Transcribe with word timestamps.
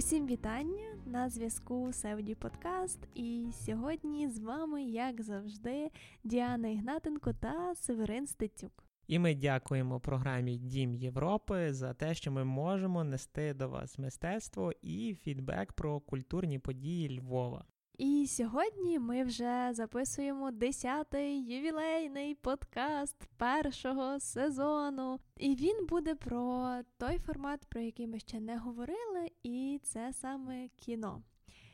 Усім 0.00 0.26
вітання 0.26 0.98
на 1.06 1.28
зв'язку 1.28 1.92
Севді 1.92 2.34
Подкаст. 2.34 2.98
І 3.14 3.46
сьогодні 3.52 4.28
з 4.28 4.38
вами, 4.38 4.82
як 4.82 5.22
завжди, 5.22 5.90
Діана 6.24 6.68
Ігнатенко 6.68 7.32
та 7.32 7.74
Северин 7.74 8.26
Стецюк. 8.26 8.84
І 9.06 9.18
ми 9.18 9.34
дякуємо 9.34 10.00
програмі 10.00 10.56
Дім 10.56 10.94
Європи 10.94 11.72
за 11.72 11.94
те, 11.94 12.14
що 12.14 12.32
ми 12.32 12.44
можемо 12.44 13.04
нести 13.04 13.54
до 13.54 13.68
вас 13.68 13.98
мистецтво 13.98 14.72
і 14.82 15.14
фідбек 15.14 15.72
про 15.72 16.00
культурні 16.00 16.58
події 16.58 17.20
Львова. 17.20 17.64
І 18.00 18.26
сьогодні 18.26 18.98
ми 18.98 19.24
вже 19.24 19.70
записуємо 19.72 20.50
10-й 20.50 21.54
ювілейний 21.54 22.34
подкаст 22.34 23.16
першого 23.36 24.20
сезону. 24.20 25.20
І 25.36 25.54
він 25.54 25.86
буде 25.86 26.14
про 26.14 26.70
той 26.98 27.18
формат, 27.18 27.66
про 27.68 27.80
який 27.80 28.06
ми 28.06 28.18
ще 28.18 28.40
не 28.40 28.58
говорили, 28.58 29.30
і 29.42 29.80
це 29.82 30.12
саме 30.12 30.68
кіно. 30.76 31.22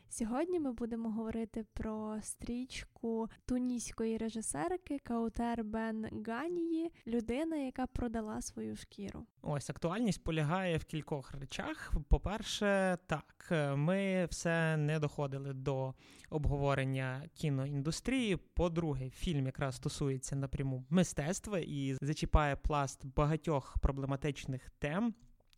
Сьогодні 0.09 0.59
ми 0.59 0.71
будемо 0.71 1.11
говорити 1.11 1.65
про 1.73 2.17
стрічку 2.21 3.29
туніської 3.45 4.17
режисерки 4.17 4.99
Каутер 4.99 5.63
Бен 5.63 6.23
Ганії, 6.27 6.91
людина, 7.07 7.55
яка 7.55 7.87
продала 7.87 8.41
свою 8.41 8.75
шкіру. 8.75 9.25
Ось 9.41 9.69
актуальність 9.69 10.23
полягає 10.23 10.77
в 10.77 10.83
кількох 10.83 11.33
речах. 11.33 11.93
По-перше, 12.09 12.97
так 13.07 13.47
ми 13.75 14.25
все 14.25 14.77
не 14.77 14.99
доходили 14.99 15.53
до 15.53 15.93
обговорення 16.29 17.29
кіноіндустрії. 17.33 18.37
По-друге, 18.37 19.09
фільм 19.09 19.45
якраз 19.45 19.75
стосується 19.75 20.35
напряму 20.35 20.85
мистецтва 20.89 21.59
і 21.59 21.97
зачіпає 22.01 22.55
пласт 22.55 23.05
багатьох 23.05 23.77
проблематичних 23.81 24.69
тем. 24.79 25.13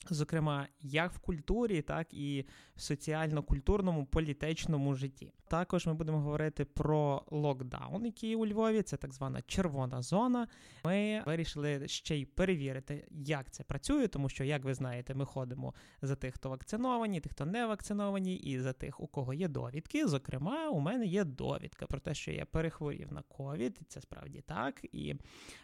Зокрема, 0.09 0.67
як 0.81 1.13
в 1.13 1.19
культурі, 1.19 1.81
так 1.81 2.13
і 2.13 2.45
в 2.75 2.81
соціально-культурному 2.81 4.05
політичному 4.05 4.95
житті. 4.95 5.33
Також 5.47 5.87
ми 5.87 5.93
будемо 5.93 6.19
говорити 6.19 6.65
про 6.65 7.23
локдаун, 7.31 8.05
який 8.05 8.35
у 8.35 8.47
Львові, 8.47 8.81
це 8.81 8.97
так 8.97 9.13
звана 9.13 9.41
червона 9.41 10.01
зона. 10.01 10.47
Ми 10.85 11.23
вирішили 11.25 11.87
ще 11.87 12.17
й 12.17 12.25
перевірити, 12.25 13.07
як 13.11 13.51
це 13.51 13.63
працює, 13.63 14.07
тому 14.07 14.29
що, 14.29 14.43
як 14.43 14.63
ви 14.63 14.73
знаєте, 14.73 15.13
ми 15.13 15.25
ходимо 15.25 15.73
за 16.01 16.15
тих, 16.15 16.35
хто 16.35 16.49
вакциновані, 16.49 17.19
тих, 17.19 17.31
хто 17.31 17.45
не 17.45 17.65
вакциновані, 17.65 18.35
і 18.35 18.59
за 18.59 18.73
тих, 18.73 18.99
у 18.99 19.07
кого 19.07 19.33
є 19.33 19.47
довідки. 19.47 20.07
Зокрема, 20.07 20.69
у 20.69 20.79
мене 20.79 21.05
є 21.05 21.23
довідка 21.23 21.85
про 21.85 21.99
те, 21.99 22.13
що 22.13 22.31
я 22.31 22.45
перехворів 22.45 23.13
на 23.13 23.21
ковід, 23.21 23.77
і 23.81 23.83
це 23.83 24.01
справді 24.01 24.41
так. 24.41 24.85
І 24.91 25.15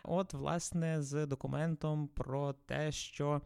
от, 0.03 0.33
власне, 0.33 1.01
з 1.01 1.25
документом 1.25 2.07
про 2.07 2.53
те, 2.53 2.91
що 2.91 3.41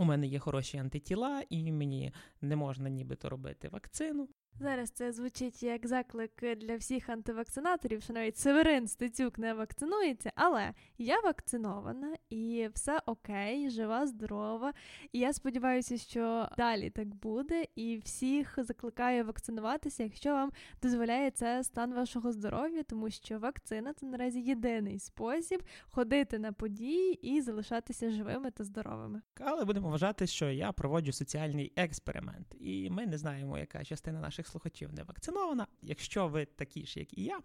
у 0.00 0.04
мене 0.04 0.26
є 0.26 0.38
хороші 0.38 0.78
антитіла, 0.78 1.42
і 1.50 1.72
мені 1.72 2.12
не 2.40 2.56
можна 2.56 2.88
нібито 2.88 3.28
робити 3.28 3.68
вакцину. 3.68 4.28
Зараз 4.58 4.90
це 4.90 5.12
звучить 5.12 5.62
як 5.62 5.86
заклик 5.86 6.56
для 6.56 6.76
всіх 6.76 7.08
антивакцинаторів, 7.08 8.02
що 8.02 8.12
навіть 8.12 8.36
Северин 8.36 8.88
Стецюк 8.88 9.38
не 9.38 9.54
вакцинується, 9.54 10.32
але 10.34 10.74
я 10.98 11.20
вакцинована 11.20 12.16
і 12.30 12.68
все 12.74 13.00
окей, 13.06 13.70
жива, 13.70 14.06
здорова. 14.06 14.72
І 15.12 15.18
я 15.18 15.32
сподіваюся, 15.32 15.98
що 15.98 16.48
далі 16.58 16.90
так 16.90 17.08
буде, 17.14 17.64
і 17.74 17.98
всіх 17.98 18.58
закликаю 18.58 19.24
вакцинуватися, 19.24 20.02
якщо 20.02 20.30
вам 20.30 20.52
дозволяє 20.82 21.30
це 21.30 21.64
стан 21.64 21.94
вашого 21.94 22.32
здоров'я, 22.32 22.82
тому 22.82 23.10
що 23.10 23.38
вакцина 23.38 23.94
це 23.94 24.06
наразі 24.06 24.40
єдиний 24.40 24.98
спосіб 24.98 25.62
ходити 25.90 26.38
на 26.38 26.52
події 26.52 27.12
і 27.34 27.40
залишатися 27.40 28.10
живими 28.10 28.50
та 28.50 28.64
здоровими. 28.64 29.22
Але 29.40 29.64
будемо 29.64 29.88
вважати, 29.90 30.26
що 30.26 30.50
я 30.50 30.72
проводжу 30.72 31.12
соціальний 31.12 31.72
експеримент, 31.76 32.56
і 32.60 32.90
ми 32.90 33.06
не 33.06 33.18
знаємо, 33.18 33.58
яка 33.58 33.84
частина 33.84 34.20
наших 34.20 34.39
слухачів 34.46 34.92
не 34.92 35.02
вакцинована. 35.02 35.66
Якщо 35.82 36.28
ви 36.28 36.44
такі 36.44 36.86
ж, 36.86 37.00
як 37.00 37.18
і 37.18 37.24
я, 37.24 37.40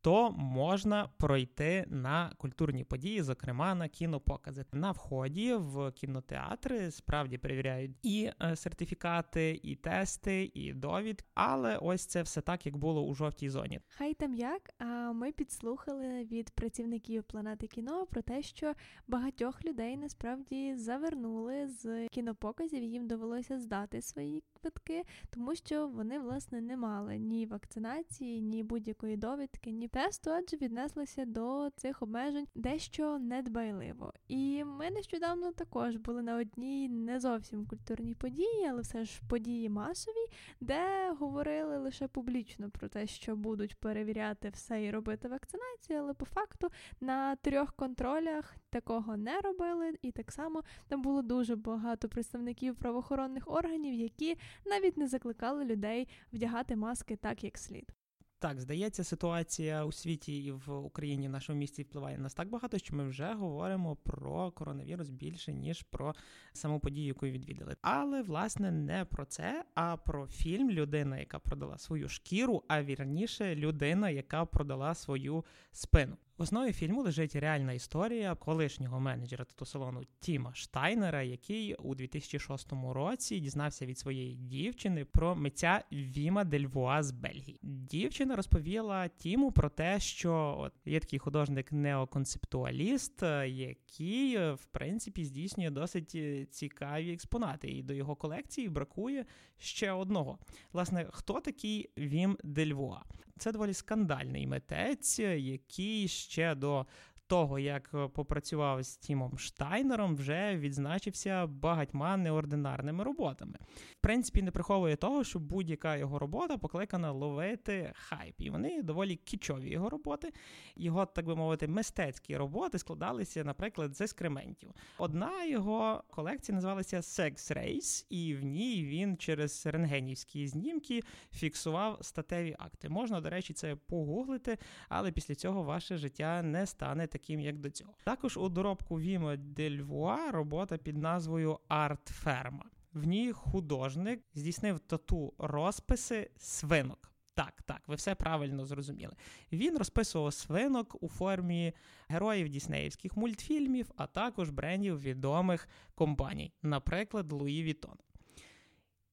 то 0.00 0.30
можна 0.30 1.08
пройти 1.16 1.84
на 1.88 2.32
культурні 2.38 2.84
події, 2.84 3.22
зокрема 3.22 3.74
на 3.74 3.88
кінопокази. 3.88 4.64
На 4.72 4.90
вході 4.90 5.54
в 5.54 5.92
кінотеатри 5.92 6.90
справді 6.90 7.38
перевіряють 7.38 7.96
і 8.02 8.30
е, 8.42 8.56
сертифікати, 8.56 9.60
і 9.62 9.76
тести, 9.76 10.50
і 10.54 10.72
довід. 10.72 11.24
Але 11.34 11.76
ось 11.76 12.06
це 12.06 12.22
все 12.22 12.40
так, 12.40 12.66
як 12.66 12.76
було 12.76 13.02
у 13.06 13.14
жовтій 13.14 13.50
зоні. 13.50 13.80
Хай 13.88 14.14
там 14.14 14.34
як. 14.34 14.70
А 14.78 15.12
ми 15.12 15.32
підслухали 15.32 16.24
від 16.24 16.50
працівників 16.50 17.24
планети 17.24 17.66
кіно 17.66 18.06
про 18.06 18.22
те, 18.22 18.42
що 18.42 18.74
багатьох 19.06 19.64
людей 19.64 19.96
насправді 19.96 20.76
завернули 20.76 21.68
з 21.68 22.08
кінопоказів. 22.08 22.82
Їм 22.82 23.06
довелося 23.06 23.58
здати 23.58 24.02
свої 24.02 24.42
квитки, 24.60 25.04
тому 25.30 25.54
що 25.54 25.88
вони 25.88 26.18
власне 26.18 26.60
не 26.60 26.76
мали 26.76 27.18
ні 27.18 27.46
вакцинації, 27.46 28.40
ні 28.40 28.62
будь-якої 28.62 29.16
довідки, 29.16 29.70
ні 29.70 29.88
тесту, 29.88 30.30
адже 30.30 30.56
віднеслися 30.56 31.24
до 31.24 31.70
цих 31.76 32.02
обмежень 32.02 32.46
дещо 32.54 33.18
недбайливо. 33.18 34.12
І 34.28 34.64
ми 34.64 34.90
нещодавно 34.90 35.52
також 35.52 35.96
були 35.96 36.22
на 36.22 36.36
одній 36.36 36.88
не 36.88 37.20
зовсім 37.20 37.66
культурній 37.66 38.14
події, 38.14 38.66
але 38.70 38.82
все 38.82 39.04
ж 39.04 39.20
події 39.28 39.68
масові, 39.68 40.26
де 40.60 41.12
говорили 41.18 41.78
лише 41.78 42.08
публічно 42.08 42.70
про 42.70 42.88
те, 42.88 43.06
що 43.06 43.36
будуть 43.36 43.76
перевіряти 43.76 44.50
все 44.50 44.84
і 44.84 44.90
робити 44.90 45.28
вакцинацію, 45.28 45.98
але 45.98 46.14
по 46.14 46.24
факту 46.24 46.68
на 47.00 47.36
трьох 47.36 47.72
контролях 47.72 48.56
такого 48.70 49.16
не 49.16 49.40
робили, 49.40 49.98
і 50.02 50.12
так 50.12 50.32
само 50.32 50.62
там 50.88 51.02
було 51.02 51.22
дуже 51.22 51.56
багато 51.56 52.08
представників 52.08 52.76
правоохоронних 52.76 53.50
органів, 53.50 53.94
які 53.94 54.36
навіть 54.66 54.96
не 54.96 55.08
закликали 55.08 55.64
людей 55.64 56.08
вдягати 56.32 56.76
маски 56.76 57.16
так, 57.16 57.44
як 57.44 57.58
слід. 57.58 57.92
Так, 58.40 58.60
здається, 58.60 59.04
ситуація 59.04 59.84
у 59.84 59.92
світі 59.92 60.44
і 60.44 60.50
в 60.50 60.78
Україні 60.78 61.28
в 61.28 61.30
нашому 61.30 61.58
місті 61.58 61.82
впливає 61.82 62.16
на 62.16 62.22
нас 62.22 62.34
так 62.34 62.48
багато, 62.48 62.78
що 62.78 62.96
ми 62.96 63.08
вже 63.08 63.32
говоримо 63.32 63.96
про 63.96 64.50
коронавірус 64.50 65.08
більше 65.08 65.52
ніж 65.52 65.82
про 65.82 66.14
саму 66.52 66.80
подію, 66.80 67.06
яку 67.06 67.26
відвідали. 67.26 67.76
Але 67.82 68.22
власне 68.22 68.70
не 68.70 69.04
про 69.04 69.24
це, 69.24 69.64
а 69.74 69.96
про 69.96 70.26
фільм 70.26 70.70
Людина, 70.70 71.18
яка 71.18 71.38
продала 71.38 71.78
свою 71.78 72.08
шкіру, 72.08 72.64
а 72.68 72.82
вірніше 72.82 73.56
людина, 73.56 74.10
яка 74.10 74.44
продала 74.44 74.94
свою 74.94 75.44
спину. 75.72 76.16
В 76.38 76.42
основі 76.42 76.72
фільму 76.72 77.02
лежить 77.02 77.36
реальна 77.36 77.72
історія 77.72 78.34
колишнього 78.34 79.00
менеджера 79.00 79.44
тату-салону 79.44 80.02
Тіма 80.20 80.54
Штайнера, 80.54 81.22
який 81.22 81.74
у 81.74 81.94
2006 81.94 82.72
році 82.92 83.40
дізнався 83.40 83.86
від 83.86 83.98
своєї 83.98 84.34
дівчини 84.34 85.04
про 85.04 85.34
митця 85.34 85.84
Віма 85.92 86.44
Дельвуа 86.44 87.02
з 87.02 87.10
Бельгії. 87.10 87.58
Дівчина 87.62 88.36
розповіла 88.36 89.08
Тіму 89.08 89.52
про 89.52 89.68
те, 89.70 90.00
що 90.00 90.56
от 90.58 90.72
є 90.84 91.00
такий 91.00 91.18
художник 91.18 91.72
неоконцептуаліст, 91.72 93.22
який 93.46 94.38
в 94.38 94.64
принципі 94.70 95.24
здійснює 95.24 95.70
досить 95.70 96.16
цікаві 96.50 97.12
експонати, 97.12 97.68
і 97.68 97.82
до 97.82 97.94
його 97.94 98.16
колекції 98.16 98.68
бракує 98.68 99.24
ще 99.56 99.92
одного. 99.92 100.38
Власне, 100.72 101.06
хто 101.10 101.40
такий 101.40 101.90
Вім 101.96 102.38
Дельвуа? 102.44 103.02
Це 103.38 103.52
доволі 103.52 103.74
скандальний 103.74 104.46
митець, 104.46 105.18
який 105.18 106.08
ще 106.08 106.54
до 106.54 106.86
того, 107.28 107.58
як 107.58 107.90
е, 107.94 108.08
попрацював 108.08 108.82
з 108.82 108.96
Тімом 108.96 109.38
Штайнером, 109.38 110.16
вже 110.16 110.56
відзначився 110.56 111.46
багатьма 111.46 112.16
неординарними 112.16 113.04
роботами. 113.04 113.58
В 113.90 114.00
принципі, 114.00 114.42
не 114.42 114.50
приховує 114.50 114.96
того, 114.96 115.24
що 115.24 115.38
будь-яка 115.38 115.96
його 115.96 116.18
робота 116.18 116.58
покликана 116.58 117.12
ловити 117.12 117.92
хайп. 117.94 118.34
І 118.38 118.50
вони 118.50 118.82
доволі 118.82 119.16
кічові 119.16 119.70
його 119.70 119.90
роботи. 119.90 120.32
Його, 120.76 121.06
так 121.06 121.26
би 121.26 121.36
мовити, 121.36 121.68
мистецькі 121.68 122.36
роботи 122.36 122.78
складалися, 122.78 123.44
наприклад, 123.44 123.96
з 123.96 124.00
ескрементів. 124.00 124.72
Одна 124.98 125.44
його 125.44 126.04
колекція 126.10 126.54
називалася 126.54 126.96
Sex 126.96 127.32
Race, 127.32 128.06
і 128.10 128.34
в 128.34 128.44
ній 128.44 128.84
він 128.84 129.16
через 129.16 129.66
рентгенівські 129.66 130.48
знімки 130.48 131.02
фіксував 131.32 131.98
статеві 132.00 132.56
акти. 132.58 132.88
Можна, 132.88 133.20
до 133.20 133.30
речі, 133.30 133.52
це 133.52 133.76
погуглити, 133.76 134.58
але 134.88 135.12
після 135.12 135.34
цього 135.34 135.62
ваше 135.62 135.96
життя 135.96 136.42
не 136.42 136.66
стане 136.66 137.06
таким, 137.06 137.17
як 137.26 137.58
до 137.58 137.70
цього. 137.70 137.94
Також 138.04 138.36
у 138.36 138.48
доробку 138.48 139.00
Вімо 139.00 139.36
Дельвуа 139.36 140.30
робота 140.30 140.78
під 140.78 140.96
назвою 140.96 141.58
Артферма. 141.68 142.64
В 142.92 143.06
ній 143.06 143.32
художник 143.32 144.20
здійснив 144.34 144.78
тату 144.78 145.34
розписи 145.38 146.30
свинок. 146.36 147.12
Так, 147.34 147.62
так, 147.62 147.82
ви 147.86 147.94
все 147.94 148.14
правильно 148.14 148.64
зрозуміли. 148.64 149.14
Він 149.52 149.78
розписував 149.78 150.34
свинок 150.34 151.02
у 151.02 151.08
формі 151.08 151.72
героїв 152.08 152.48
діснеївських 152.48 153.16
мультфільмів, 153.16 153.90
а 153.96 154.06
також 154.06 154.50
брендів 154.50 155.00
відомих 155.00 155.68
компаній, 155.94 156.52
наприклад, 156.62 157.32
Луї 157.32 157.62
Вітон. 157.62 157.96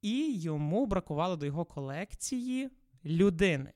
І 0.01 0.33
йому 0.33 0.85
бракувало 0.85 1.35
до 1.35 1.45
його 1.45 1.65
колекції 1.65 2.69
людини. 3.05 3.73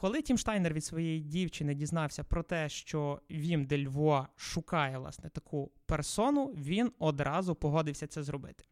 Коли 0.00 0.22
Тім 0.22 0.38
Штайнер 0.38 0.74
від 0.74 0.84
своєї 0.84 1.20
дівчини 1.20 1.74
дізнався 1.74 2.24
про 2.24 2.42
те, 2.42 2.68
що 2.68 3.20
Вім 3.30 3.64
Дельвуа 3.64 4.26
шукає 4.36 4.98
власне 4.98 5.30
таку 5.30 5.70
персону, 5.86 6.46
він 6.46 6.92
одразу 6.98 7.54
погодився 7.54 8.06
це 8.06 8.22
зробити. 8.22 8.64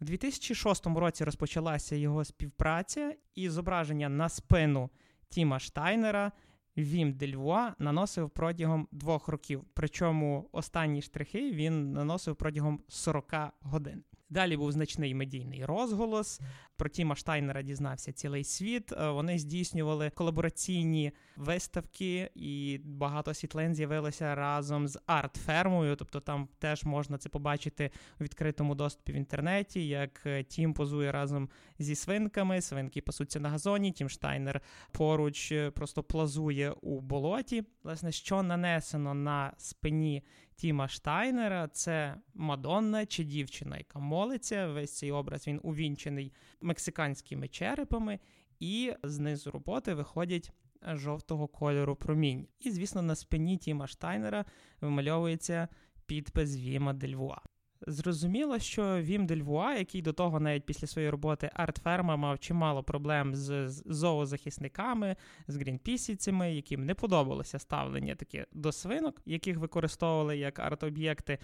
У 0.00 0.04
2006 0.04 0.86
році 0.86 1.24
розпочалася 1.24 1.96
його 1.96 2.24
співпраця, 2.24 3.14
і 3.34 3.48
зображення 3.48 4.08
на 4.08 4.28
спину 4.28 4.90
Тіма 5.28 5.58
Штайнера 5.58 6.32
Вім 6.76 7.12
Дельвуа 7.12 7.74
наносив 7.78 8.30
протягом 8.30 8.88
двох 8.92 9.28
років. 9.28 9.64
Причому 9.74 10.48
останні 10.52 11.02
штрихи 11.02 11.52
він 11.52 11.92
наносив 11.92 12.36
протягом 12.36 12.80
40 12.88 13.34
годин. 13.60 14.04
Далі 14.32 14.56
був 14.56 14.72
значний 14.72 15.14
медійний 15.14 15.64
розголос. 15.64 16.40
Про 16.76 16.88
Тіма 16.88 17.14
Штайнера 17.14 17.62
дізнався 17.62 18.12
цілий 18.12 18.44
світ. 18.44 18.92
Е, 18.92 19.10
вони 19.10 19.38
здійснювали 19.38 20.10
колабораційні 20.10 21.12
виставки, 21.36 22.30
і 22.34 22.80
багато 22.84 23.34
світлин 23.34 23.74
з'явилося 23.74 24.34
разом 24.34 24.88
з 24.88 24.98
арт-фермою. 25.06 25.96
Тобто 25.96 26.20
там 26.20 26.48
теж 26.58 26.84
можна 26.84 27.18
це 27.18 27.28
побачити 27.28 27.90
у 28.20 28.24
відкритому 28.24 28.74
доступі 28.74 29.12
в 29.12 29.16
інтернеті. 29.16 29.88
Як 29.88 30.22
е, 30.26 30.42
Тім 30.42 30.74
позує 30.74 31.12
разом 31.12 31.48
зі 31.78 31.94
свинками, 31.94 32.60
свинки 32.60 33.00
пасуться 33.00 33.40
на 33.40 33.48
газоні. 33.48 33.92
Тім 33.92 34.08
Штайнер 34.08 34.60
поруч 34.92 35.52
е, 35.52 35.70
просто 35.70 36.02
плазує 36.02 36.70
у 36.70 37.00
болоті. 37.00 37.64
Власне, 37.82 38.12
що 38.12 38.42
нанесено 38.42 39.14
на 39.14 39.52
спині 39.56 40.22
Тіма 40.62 40.88
Штайнера, 40.88 41.68
це 41.68 42.16
Мадонна 42.34 43.06
чи 43.06 43.24
дівчина, 43.24 43.78
яка 43.78 43.98
молиться. 43.98 44.66
Весь 44.66 44.96
цей 44.98 45.12
образ 45.12 45.46
він 45.46 45.60
увінчений 45.62 46.32
мексиканськими 46.62 47.48
черепами, 47.48 48.18
і 48.60 48.92
знизу 49.02 49.50
роботи 49.50 49.94
виходять 49.94 50.52
жовтого 50.86 51.48
кольору 51.48 51.96
промінь. 51.96 52.46
І, 52.60 52.70
звісно, 52.70 53.02
на 53.02 53.14
спині 53.14 53.56
Тіма 53.56 53.86
Штайнера 53.86 54.44
вимальовується 54.80 55.68
підпис 56.06 56.56
Віма 56.56 56.92
Дельвуа. 56.92 57.38
Зрозуміло, 57.86 58.58
що 58.58 59.02
Вім 59.02 59.26
Дельвуа, 59.26 59.74
який 59.74 60.02
до 60.02 60.12
того, 60.12 60.40
навіть 60.40 60.66
після 60.66 60.86
своєї 60.86 61.10
роботи 61.10 61.50
артферма, 61.54 62.16
мав 62.16 62.38
чимало 62.38 62.82
проблем 62.82 63.34
з 63.34 63.68
зоозахисниками, 63.86 65.16
з 65.48 65.56
грінпісівцями, 65.56 66.54
яким 66.54 66.86
не 66.86 66.94
подобалося 66.94 67.58
ставлення 67.58 68.14
таке 68.14 68.46
до 68.52 68.72
свинок, 68.72 69.22
яких 69.26 69.58
використовували 69.58 70.38
як 70.38 70.58
арт-об'єкти. 70.58 71.38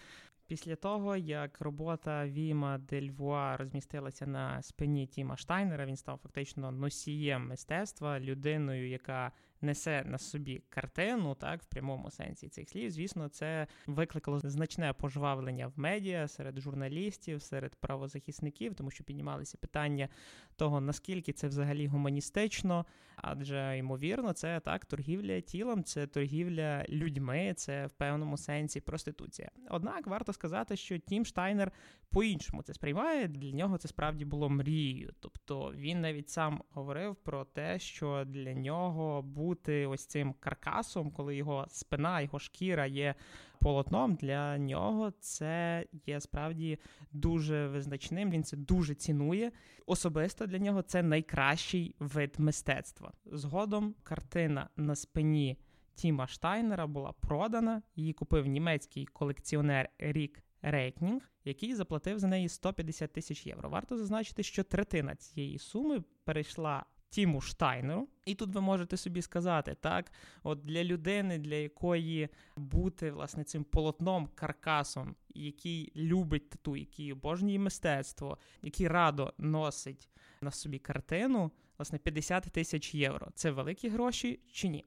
Після 0.49 0.77
того, 0.77 1.17
як 1.17 1.61
робота 1.61 2.27
Віма 2.27 2.79
Дельвуа 2.79 3.57
розмістилася 3.57 4.27
на 4.27 4.63
спині 4.63 5.07
Тіма 5.07 5.37
Штайнера, 5.37 5.87
він 5.87 5.97
став 5.97 6.19
фактично 6.23 6.73
носієм 6.73 7.49
мистецтва, 7.49 8.21
людиною, 8.21 8.89
яка 8.89 9.33
несе 9.63 10.05
на 10.07 10.19
собі 10.19 10.63
картину, 10.69 11.35
так 11.35 11.63
в 11.63 11.67
прямому 11.67 12.11
сенсі 12.11 12.49
цих 12.49 12.69
слів. 12.69 12.91
Звісно, 12.91 13.29
це 13.29 13.67
викликало 13.87 14.41
значне 14.41 14.93
пожвавлення 14.93 15.67
в 15.67 15.73
медіа 15.77 16.29
серед 16.29 16.59
журналістів, 16.59 17.43
серед 17.43 17.75
правозахисників, 17.75 18.75
тому 18.75 18.91
що 18.91 19.05
піднімалися 19.05 19.59
питання 19.59 20.09
того, 20.57 20.81
наскільки 20.81 21.33
це 21.33 21.49
взагалі 21.49 21.87
гуманістично, 21.87 22.87
адже 23.17 23.79
ймовірно, 23.79 24.33
це 24.33 24.61
так 24.61 24.85
торгівля 24.85 25.41
тілом, 25.41 25.85
це 25.85 26.07
торгівля 26.07 26.85
людьми, 26.89 27.55
це 27.57 27.87
в 27.87 27.91
певному 27.91 28.37
сенсі 28.37 28.81
проституція. 28.81 29.51
Однак 29.71 30.07
варто 30.07 30.33
сказати, 30.33 30.77
що 30.77 30.99
Тім 30.99 31.25
Штайнер 31.25 31.73
по-іншому 32.11 32.63
це 32.63 32.75
сприймає. 32.75 33.29
Для 33.29 33.53
нього 33.53 33.79
це 33.79 33.89
справді 33.89 34.25
було 34.25 34.49
мрією. 34.49 35.13
Тобто 35.21 35.73
він 35.77 36.01
навіть 36.01 36.31
сам 36.31 36.63
говорив 36.71 37.17
про 37.17 37.45
те, 37.45 37.79
що 37.79 38.25
для 38.27 38.55
нього 38.55 39.23
бути 39.49 39.87
ось 39.87 40.07
цим 40.07 40.35
каркасом, 40.41 41.11
коли 41.11 41.37
його 41.37 41.67
спина, 41.69 42.21
його 42.21 42.39
шкіра 42.39 42.87
є 42.87 43.15
полотном, 43.61 44.15
для 44.15 44.59
нього 44.59 45.11
це 45.21 45.85
є 46.07 46.21
справді 46.21 46.79
дуже 47.13 47.69
визначним. 47.69 48.31
Він 48.31 48.45
це 48.45 48.57
дуже 48.57 48.95
цінує. 48.95 49.53
Особисто 49.87 50.47
для 50.47 50.59
нього 50.59 50.83
це 50.83 51.03
найкращий 51.03 51.95
вид 51.99 52.35
мистецтва. 52.39 53.13
Згодом 53.27 53.95
картина 54.03 54.69
на 54.77 54.95
спині 54.97 55.59
Тіма 55.95 56.27
Штайнера 56.27 56.87
була 56.87 57.13
продана. 57.13 57.83
Її 57.97 58.13
купив 58.13 58.47
німецький 58.47 59.07
колекціонер 59.07 59.89
Рік 59.99 60.43
Рейкнінг, 60.63 61.31
який 61.45 61.75
заплатив 61.75 62.19
за 62.19 62.27
неї 62.27 62.49
150 62.49 63.13
тисяч 63.13 63.47
євро. 63.47 63.69
Варто 63.69 63.99
зазначити, 63.99 64.43
що 64.43 64.65
третина 64.65 65.15
цієї 65.15 65.59
суми 65.59 66.03
перейшла 66.25 66.85
Тіму 67.11 67.41
Штайнеру. 67.41 68.09
І 68.27 68.35
тут 68.35 68.55
ви 68.55 68.61
можете 68.61 68.97
собі 68.97 69.23
сказати, 69.23 69.77
так, 69.81 70.13
от 70.43 70.65
для 70.65 70.85
людини, 70.85 71.39
для 71.39 71.55
якої 71.55 72.29
бути 72.57 73.11
власне 73.11 73.45
цим 73.45 73.65
полотном, 73.65 74.29
каркасом, 74.35 75.17
який 75.35 75.93
любить 75.97 76.51
тату, 76.51 76.77
який 76.77 77.13
обожнює 77.13 77.59
мистецтво, 77.59 78.39
який 78.63 78.89
радо 78.89 79.33
носить 79.39 80.09
на 80.41 80.51
собі 80.51 80.79
картину, 80.79 81.53
власне, 81.79 81.99
50 81.99 82.45
тисяч 82.45 82.95
євро. 82.95 83.29
Це 83.35 83.51
великі 83.51 83.89
гроші 83.89 84.41
чи 84.53 84.69
ні? 84.69 84.85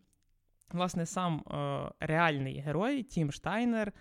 Власне, 0.73 1.05
сам 1.05 1.39
е, 1.39 2.05
реальний 2.05 2.59
герой 2.59 3.03
Тім 3.03 3.31
Штайнер 3.31 3.87
е, 3.87 3.93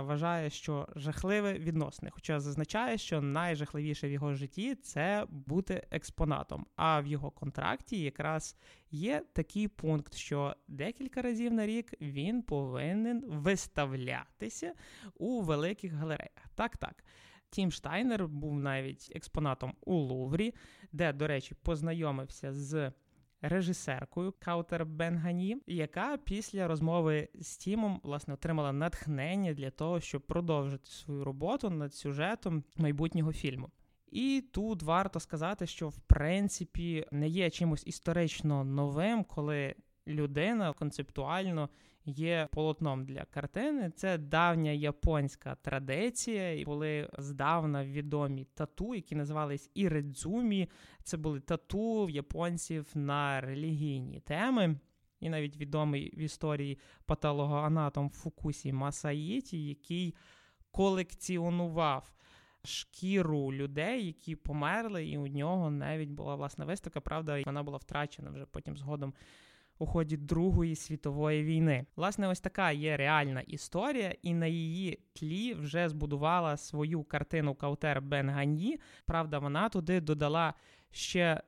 вважає, 0.00 0.50
що 0.50 0.88
жахливе 0.96 1.52
відносини. 1.52 2.10
Хоча 2.10 2.40
зазначає, 2.40 2.98
що 2.98 3.20
найжахливіше 3.20 4.08
в 4.08 4.10
його 4.10 4.34
житті 4.34 4.74
це 4.74 5.26
бути 5.28 5.86
експонатом. 5.90 6.66
А 6.76 7.00
в 7.00 7.06
його 7.06 7.30
контракті 7.30 8.00
якраз 8.00 8.56
є 8.90 9.22
такий 9.32 9.68
пункт, 9.68 10.14
що 10.14 10.56
декілька 10.68 11.22
разів 11.22 11.52
на 11.52 11.66
рік 11.66 11.94
він 12.00 12.42
повинен 12.42 13.24
виставлятися 13.26 14.74
у 15.18 15.42
великих 15.42 15.92
галереях. 15.92 16.48
Так, 16.54 16.76
так. 16.76 17.04
Тім 17.50 17.70
Штайнер 17.70 18.28
був 18.28 18.60
навіть 18.60 19.12
експонатом 19.14 19.74
у 19.80 19.94
Луврі, 19.94 20.54
де, 20.92 21.12
до 21.12 21.26
речі, 21.26 21.54
познайомився 21.62 22.52
з 22.52 22.92
режисеркою 23.42 24.34
Каутер 24.38 24.86
Бенгані, 24.86 25.62
яка 25.66 26.16
після 26.16 26.68
розмови 26.68 27.28
з 27.34 27.56
Тімом 27.56 28.00
власне 28.02 28.34
отримала 28.34 28.72
натхнення 28.72 29.52
для 29.52 29.70
того, 29.70 30.00
щоб 30.00 30.22
продовжити 30.22 30.90
свою 30.90 31.24
роботу 31.24 31.70
над 31.70 31.94
сюжетом 31.94 32.64
майбутнього 32.76 33.32
фільму. 33.32 33.70
І 34.12 34.44
тут 34.52 34.82
варто 34.82 35.20
сказати, 35.20 35.66
що 35.66 35.88
в 35.88 36.00
принципі 36.00 37.06
не 37.12 37.28
є 37.28 37.50
чимось 37.50 37.86
історично 37.86 38.64
новим, 38.64 39.24
коли 39.24 39.74
людина 40.06 40.72
концептуально 40.72 41.68
є 42.04 42.48
полотном 42.52 43.04
для 43.04 43.24
картини. 43.24 43.90
Це 43.96 44.18
давня 44.18 44.70
японська 44.70 45.54
традиція. 45.54 46.60
І 46.60 46.64
були 46.64 47.10
здавна 47.18 47.84
відомі 47.84 48.44
тату, 48.44 48.94
які 48.94 49.14
називались 49.14 49.70
іридзумі. 49.74 50.68
Це 51.04 51.16
були 51.16 51.40
тату 51.40 52.04
в 52.04 52.10
японців 52.10 52.86
на 52.94 53.40
релігійні 53.40 54.20
теми. 54.20 54.76
І 55.20 55.28
навіть 55.28 55.56
відомий 55.56 56.14
в 56.16 56.18
історії 56.18 56.78
патологоанатом 57.04 58.10
Фукусі 58.10 58.72
Масаїті, 58.72 59.66
який 59.66 60.14
колекціонував 60.70 62.12
шкіру 62.64 63.52
людей, 63.52 64.06
які 64.06 64.36
померли, 64.36 65.06
і 65.06 65.18
у 65.18 65.26
нього 65.26 65.70
навіть 65.70 66.10
була 66.10 66.34
власна 66.34 66.64
виставка. 66.64 67.00
Правда, 67.00 67.42
вона 67.46 67.62
була 67.62 67.78
втрачена 67.78 68.30
вже 68.30 68.46
потім 68.46 68.76
згодом 68.76 69.14
у 69.80 69.86
ході 69.86 70.16
Другої 70.16 70.76
світової 70.76 71.44
війни. 71.44 71.86
Власне, 71.96 72.28
ось 72.28 72.40
така 72.40 72.70
є 72.70 72.96
реальна 72.96 73.40
історія, 73.40 74.14
і 74.22 74.34
на 74.34 74.46
її 74.46 74.98
тлі 75.12 75.54
вже 75.54 75.88
збудувала 75.88 76.56
свою 76.56 77.02
картину 77.02 77.54
Каутер 77.54 78.02
Бен 78.02 78.30
Ганьї. 78.30 78.80
Правда, 79.04 79.38
вона 79.38 79.68
туди 79.68 80.00
додала 80.00 80.54
ще 80.90 81.42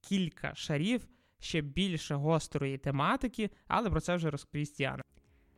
кілька 0.00 0.54
шарів, 0.54 1.08
ще 1.38 1.60
більше 1.60 2.14
гострої 2.14 2.78
тематики, 2.78 3.50
але 3.68 3.90
про 3.90 4.00
це 4.00 4.16
вже 4.16 4.30
розповість 4.30 4.80
Яна. 4.80 5.02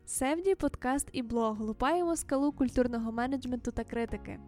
Севді, 0.07 0.55
подкаст 0.55 1.09
і 1.13 1.23
блог. 1.23 1.61
Лупаємо 1.61 2.17
скалу 2.17 2.53
культурного 2.53 3.13
менеджменту 3.13 3.73
та 3.73 3.85
критики. 3.85 4.39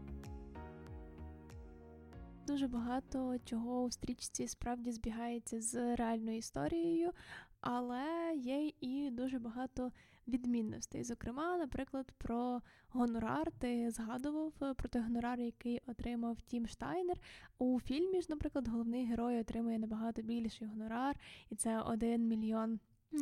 Дуже 2.51 2.69
багато 2.69 3.37
чого 3.45 3.83
у 3.83 3.91
стрічці 3.91 4.49
справді 4.49 4.93
збігається 4.93 5.61
з 5.61 5.97
реальною 5.97 6.37
історією, 6.37 7.11
але 7.61 8.33
є 8.37 8.73
і 8.81 9.11
дуже 9.11 9.39
багато 9.39 9.93
відмінностей. 10.29 11.05
Зокрема, 11.05 11.57
наприклад, 11.59 12.13
про 12.19 12.61
гонорар 12.89 13.53
ти 13.59 13.91
згадував 13.91 14.53
про 14.53 14.89
той 14.89 15.03
гонорар, 15.03 15.41
який 15.41 15.81
отримав 15.87 16.41
Тім 16.41 16.67
Штайнер. 16.67 17.21
У 17.59 17.81
фільмі 17.81 18.21
ж, 18.21 18.27
наприклад, 18.31 18.69
головний 18.69 19.07
герой 19.07 19.41
отримує 19.41 19.79
набагато 19.79 20.23
більший 20.23 20.69
гонорар, 20.69 21.17
і 21.51 21.57
це 21.57 21.81
один 21.81 22.29
мільйон. 22.29 22.81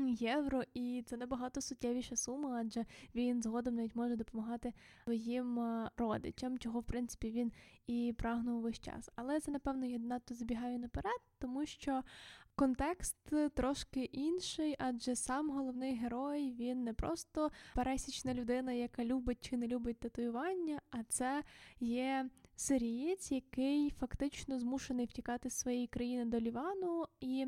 Євро, 0.09 0.62
і 0.75 1.04
це 1.07 1.16
набагато 1.16 1.61
суттєвіша 1.61 2.16
сума, 2.16 2.59
адже 2.61 2.85
він 3.14 3.42
згодом 3.42 3.75
навіть 3.75 3.97
може 3.97 4.16
допомагати 4.16 4.73
своїм 5.04 5.61
родичам, 5.97 6.59
чого 6.59 6.80
в 6.80 6.85
принципі 6.85 7.30
він 7.30 7.52
і 7.87 8.14
прагнув 8.18 8.62
весь 8.62 8.80
час. 8.80 9.11
Але 9.16 9.40
це, 9.40 9.50
напевно, 9.50 9.87
я 9.87 9.99
надто 9.99 10.35
забігаю 10.35 10.78
наперед, 10.78 11.21
тому 11.38 11.66
що 11.66 12.02
Контекст 12.59 13.16
трошки 13.54 14.04
інший, 14.04 14.76
адже 14.78 15.16
сам 15.16 15.50
головний 15.50 15.95
герой 15.95 16.52
він 16.52 16.85
не 16.85 16.92
просто 16.92 17.50
пересічна 17.75 18.35
людина, 18.35 18.73
яка 18.73 19.04
любить 19.04 19.49
чи 19.50 19.57
не 19.57 19.66
любить 19.66 20.00
татуювання, 20.00 20.80
а 20.90 21.02
це 21.02 21.42
є 21.80 22.30
сирієць, 22.57 23.33
який 23.33 23.90
фактично 23.90 24.59
змушений 24.59 25.07
втікати 25.07 25.50
з 25.50 25.59
своєї 25.59 25.87
країни 25.87 26.25
до 26.25 26.40
Лівану 26.40 27.04
і. 27.21 27.47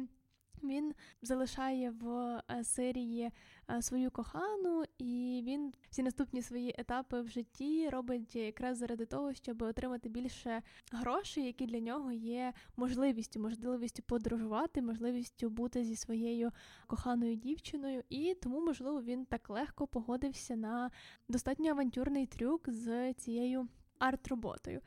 Він 0.64 0.94
залишає 1.22 1.90
в 1.90 2.08
е, 2.50 2.64
Сирії 2.64 3.30
е, 3.70 3.82
свою 3.82 4.10
кохану, 4.10 4.84
і 4.98 5.42
він 5.46 5.72
всі 5.90 6.02
наступні 6.02 6.42
свої 6.42 6.74
етапи 6.78 7.20
в 7.20 7.28
житті 7.28 7.88
робить 7.88 8.36
якраз 8.36 8.78
заради 8.78 9.06
того, 9.06 9.34
щоб 9.34 9.62
отримати 9.62 10.08
більше 10.08 10.62
грошей, 10.92 11.44
які 11.44 11.66
для 11.66 11.80
нього 11.80 12.12
є 12.12 12.52
можливістю, 12.76 13.40
можливістю 13.40 14.02
подорожувати, 14.02 14.82
можливістю 14.82 15.50
бути 15.50 15.84
зі 15.84 15.96
своєю 15.96 16.50
коханою 16.86 17.36
дівчиною. 17.36 18.02
І 18.08 18.34
тому, 18.42 18.60
можливо, 18.60 19.02
він 19.02 19.24
так 19.24 19.50
легко 19.50 19.86
погодився 19.86 20.56
на 20.56 20.90
достатньо 21.28 21.70
авантюрний 21.70 22.26
трюк 22.26 22.68
з 22.68 23.14
цією 23.14 23.68
арт-роботою. 23.98 24.80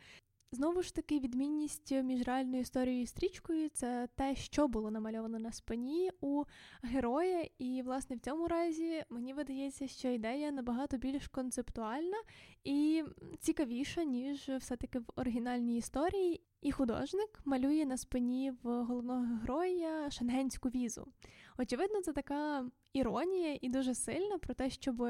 Знову 0.53 0.81
ж 0.81 0.95
таки, 0.95 1.19
відмінність 1.19 1.91
між 1.91 2.21
реальною 2.21 2.61
історією 2.61 3.01
і 3.01 3.05
стрічкою 3.05 3.69
це 3.69 4.07
те, 4.15 4.35
що 4.35 4.67
було 4.67 4.91
намальовано 4.91 5.39
на 5.39 5.51
спині 5.51 6.11
у 6.21 6.43
героя. 6.83 7.47
І, 7.57 7.81
власне, 7.85 8.15
в 8.15 8.19
цьому 8.19 8.47
разі 8.47 9.03
мені 9.09 9.33
видається, 9.33 9.87
що 9.87 10.07
ідея 10.07 10.51
набагато 10.51 10.97
більш 10.97 11.27
концептуальна 11.27 12.17
і 12.63 13.03
цікавіша, 13.39 14.03
ніж 14.03 14.49
все-таки 14.59 14.99
в 14.99 15.05
оригінальній 15.15 15.77
історії. 15.77 16.41
І 16.61 16.71
художник 16.71 17.39
малює 17.45 17.85
на 17.85 17.97
спині 17.97 18.53
в 18.63 18.83
головного 18.83 19.25
героя 19.41 20.11
шенгенську 20.11 20.69
візу. 20.69 21.07
Очевидно, 21.57 22.01
це 22.01 22.13
така 22.13 22.65
іронія 22.93 23.57
і 23.61 23.69
дуже 23.69 23.95
сильна 23.95 24.37
про 24.37 24.53
те, 24.53 24.69
щоб 24.69 25.07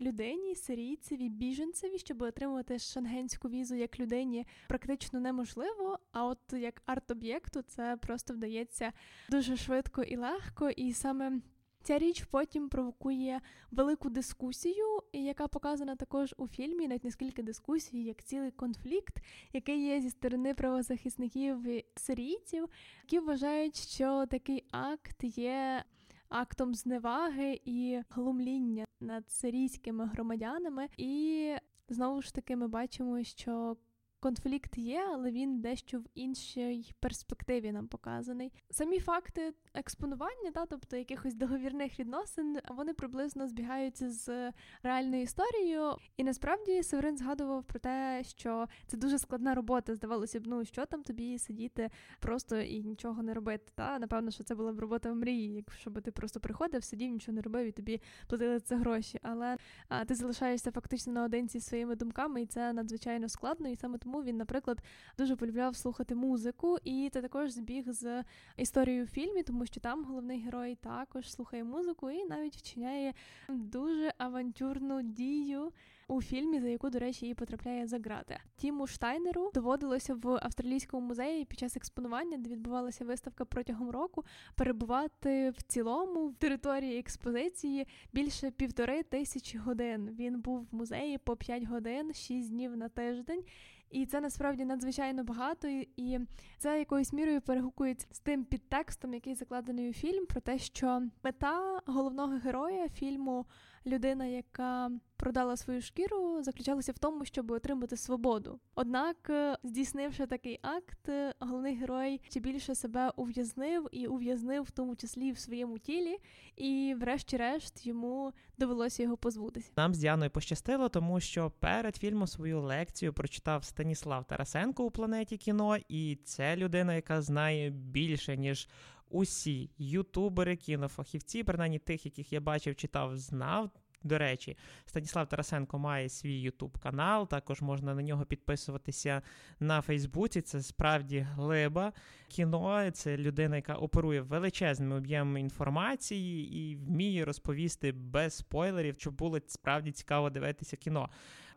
людині, 0.00 0.54
сирійцеві, 0.54 1.28
біженцеві, 1.28 1.98
щоб 1.98 2.22
отримувати 2.22 2.78
шенгенську 2.78 3.48
візу 3.48 3.74
як 3.74 4.00
людині, 4.00 4.46
практично 4.68 5.20
неможливо. 5.20 5.98
А 6.12 6.26
от 6.26 6.38
як 6.52 6.82
арт-об'єкту 6.86 7.62
це 7.62 7.96
просто 7.96 8.34
вдається 8.34 8.92
дуже 9.30 9.56
швидко 9.56 10.02
і 10.02 10.16
легко, 10.16 10.70
і 10.70 10.92
саме. 10.92 11.40
Ця 11.82 11.98
річ 11.98 12.24
потім 12.30 12.68
провокує 12.68 13.40
велику 13.70 14.10
дискусію, 14.10 15.02
яка 15.12 15.48
показана 15.48 15.96
також 15.96 16.34
у 16.38 16.48
фільмі, 16.48 16.88
навіть 16.88 17.04
не 17.04 17.10
скільки 17.10 17.42
дискусій, 17.42 18.02
як 18.02 18.24
цілий 18.24 18.50
конфлікт, 18.50 19.22
який 19.52 19.84
є 19.86 20.00
зі 20.00 20.10
сторони 20.10 20.54
правозахисників 20.54 21.58
сирійців, 21.96 22.68
які 23.02 23.18
вважають, 23.18 23.76
що 23.76 24.26
такий 24.26 24.64
акт 24.70 25.24
є 25.24 25.84
актом 26.28 26.74
зневаги 26.74 27.60
і 27.64 28.00
глумління 28.10 28.84
над 29.00 29.30
сирійськими 29.30 30.06
громадянами. 30.06 30.88
І 30.96 31.54
знову 31.88 32.22
ж 32.22 32.34
таки 32.34 32.56
ми 32.56 32.68
бачимо, 32.68 33.24
що 33.24 33.76
конфлікт 34.22 34.78
є, 34.78 35.08
але 35.12 35.30
він 35.30 35.60
дещо 35.60 35.98
в 35.98 36.04
іншій 36.14 36.94
перспективі 37.00 37.72
нам 37.72 37.88
показаний. 37.88 38.52
Самі 38.70 39.00
факти 39.00 39.54
експонування, 39.74 40.50
та, 40.54 40.66
тобто 40.66 40.96
якихось 40.96 41.34
договірних 41.34 42.00
відносин, 42.00 42.58
вони 42.68 42.94
приблизно 42.94 43.48
збігаються 43.48 44.10
з 44.10 44.52
реальною 44.82 45.22
історією. 45.22 45.96
І 46.16 46.24
насправді 46.24 46.82
Северин 46.82 47.16
згадував 47.16 47.64
про 47.64 47.80
те, 47.80 48.22
що 48.24 48.66
це 48.86 48.96
дуже 48.96 49.18
складна 49.18 49.54
робота. 49.54 49.94
Здавалося 49.94 50.40
б, 50.40 50.42
ну 50.46 50.64
що 50.64 50.86
там 50.86 51.02
тобі 51.02 51.38
сидіти 51.38 51.90
просто 52.20 52.60
і 52.60 52.82
нічого 52.82 53.22
не 53.22 53.34
робити. 53.34 53.72
Та 53.74 53.98
напевно, 53.98 54.30
що 54.30 54.44
це 54.44 54.54
була 54.54 54.72
б 54.72 54.80
робота 54.80 55.12
в 55.12 55.16
мрії, 55.16 55.54
якщо 55.54 55.90
би 55.90 56.00
ти 56.00 56.10
просто 56.10 56.40
приходив, 56.40 56.84
сидів, 56.84 57.10
нічого 57.10 57.34
не 57.34 57.42
робив 57.42 57.66
і 57.66 57.72
тобі 57.72 58.00
платили 58.26 58.60
це 58.60 58.76
гроші. 58.76 59.18
Але 59.22 59.56
а, 59.88 60.04
ти 60.04 60.14
залишаєшся 60.14 60.70
фактично 60.70 61.12
наодинці 61.12 61.60
своїми 61.60 61.96
думками, 61.96 62.42
і 62.42 62.46
це 62.46 62.72
надзвичайно 62.72 63.28
складно. 63.28 63.68
І 63.68 63.76
саме 63.76 63.98
тому 63.98 64.11
він, 64.20 64.36
наприклад, 64.36 64.82
дуже 65.18 65.36
полюбляв 65.36 65.76
слухати 65.76 66.14
музику, 66.14 66.78
і 66.84 67.10
це 67.12 67.22
також 67.22 67.50
збіг 67.50 67.84
з 67.86 68.24
історією 68.56 69.04
в 69.04 69.08
фільмі, 69.08 69.42
тому 69.42 69.66
що 69.66 69.80
там 69.80 70.04
головний 70.04 70.40
герой 70.40 70.74
також 70.74 71.32
слухає 71.32 71.64
музику 71.64 72.10
і 72.10 72.24
навіть 72.24 72.56
вчиняє 72.56 73.14
дуже 73.48 74.12
авантюрну 74.18 75.02
дію. 75.02 75.72
У 76.08 76.22
фільмі, 76.22 76.60
за 76.60 76.68
яку, 76.68 76.90
до 76.90 76.98
речі, 76.98 77.24
її 77.24 77.34
потрапляє 77.34 77.86
за 77.86 77.98
грати. 77.98 78.38
Тіму 78.56 78.86
Штайнеру 78.86 79.50
доводилося 79.54 80.14
в 80.14 80.28
австралійському 80.42 81.06
музеї 81.06 81.44
під 81.44 81.58
час 81.58 81.76
експонування, 81.76 82.38
де 82.38 82.50
відбувалася 82.50 83.04
виставка 83.04 83.44
протягом 83.44 83.90
року, 83.90 84.24
перебувати 84.54 85.50
в 85.50 85.62
цілому 85.62 86.28
в 86.28 86.34
території 86.34 86.98
експозиції 86.98 87.86
більше 88.12 88.50
півтори 88.50 89.02
тисячі 89.02 89.58
годин. 89.58 90.16
Він 90.18 90.40
був 90.40 90.66
в 90.70 90.74
музеї 90.74 91.18
по 91.18 91.36
5 91.36 91.64
годин, 91.64 92.14
6 92.14 92.50
днів 92.50 92.76
на 92.76 92.88
тиждень. 92.88 93.44
І 93.92 94.06
це 94.06 94.20
насправді 94.20 94.64
надзвичайно 94.64 95.24
багато, 95.24 95.68
і 95.96 96.18
це 96.58 96.78
якоюсь 96.78 97.12
мірою 97.12 97.40
перегукується 97.40 98.06
з 98.10 98.18
тим 98.18 98.44
підтекстом, 98.44 99.14
який 99.14 99.34
закладений 99.34 99.90
у 99.90 99.92
фільм, 99.92 100.26
про 100.26 100.40
те, 100.40 100.58
що 100.58 101.02
мета 101.24 101.80
головного 101.86 102.38
героя 102.44 102.88
фільму 102.88 103.46
людина, 103.86 104.26
яка 104.26 104.90
продала 105.16 105.56
свою 105.56 105.80
шкіру, 105.80 106.42
заключалася 106.42 106.92
в 106.92 106.98
тому, 106.98 107.24
щоб 107.24 107.50
отримати 107.50 107.96
свободу. 107.96 108.60
Однак, 108.74 109.16
е, 109.30 109.56
здійснивши 109.62 110.26
такий 110.26 110.58
акт, 110.62 111.08
е, 111.08 111.34
головний 111.40 111.76
герой 111.76 112.20
ще 112.28 112.40
більше 112.40 112.74
себе 112.74 113.12
ув'язнив 113.16 113.88
і 113.92 114.06
ув'язнив 114.06 114.62
в 114.62 114.70
тому 114.70 114.96
числі 114.96 115.32
в 115.32 115.38
своєму 115.38 115.78
тілі, 115.78 116.16
і, 116.56 116.94
врешті-решт, 117.00 117.86
йому 117.86 118.32
довелося 118.58 119.02
його 119.02 119.16
позбутися. 119.16 119.70
Нам 119.76 119.94
з 119.94 119.98
Діаною 119.98 120.30
пощастило, 120.30 120.88
тому 120.88 121.20
що 121.20 121.50
перед 121.50 121.96
фільмом 121.96 122.26
свою 122.26 122.60
лекцію 122.60 123.12
прочитав 123.12 123.64
Станіслав 123.64 124.24
Тарасенко 124.24 124.84
у 124.84 124.90
планеті 124.90 125.36
кіно, 125.36 125.76
і 125.88 126.18
це 126.24 126.56
людина, 126.56 126.94
яка 126.94 127.22
знає 127.22 127.70
більше 127.70 128.36
ніж 128.36 128.68
усі 129.12 129.70
ютубери, 129.78 130.56
кінофахівці, 130.56 131.44
принаймні 131.44 131.78
тих, 131.78 132.06
яких 132.06 132.32
я 132.32 132.40
бачив, 132.40 132.76
читав, 132.76 133.16
знав. 133.16 133.70
До 134.04 134.18
речі, 134.18 134.56
Станіслав 134.86 135.28
Тарасенко 135.28 135.78
має 135.78 136.08
свій 136.08 136.40
ютуб 136.40 136.78
канал. 136.78 137.28
Також 137.28 137.60
можна 137.60 137.94
на 137.94 138.02
нього 138.02 138.24
підписуватися 138.24 139.22
на 139.60 139.80
Фейсбуці. 139.80 140.40
Це 140.40 140.62
справді 140.62 141.18
глиба 141.18 141.92
кіно. 142.28 142.90
Це 142.90 143.16
людина, 143.16 143.56
яка 143.56 143.74
оперує 143.74 144.20
величезними 144.20 144.96
об'ємами 144.96 145.40
інформації 145.40 146.54
і 146.54 146.76
вміє 146.76 147.24
розповісти 147.24 147.92
без 147.92 148.34
спойлерів, 148.34 148.94
щоб 148.98 149.14
було 149.14 149.38
справді 149.46 149.92
цікаво 149.92 150.30
дивитися 150.30 150.76
кіно. 150.76 151.08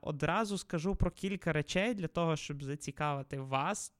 Одразу 0.01 0.57
скажу 0.57 0.95
про 0.95 1.11
кілька 1.11 1.53
речей 1.53 1.93
для 1.93 2.07
того, 2.07 2.35
щоб 2.35 2.63
зацікавити 2.63 3.39
вас. 3.39 3.93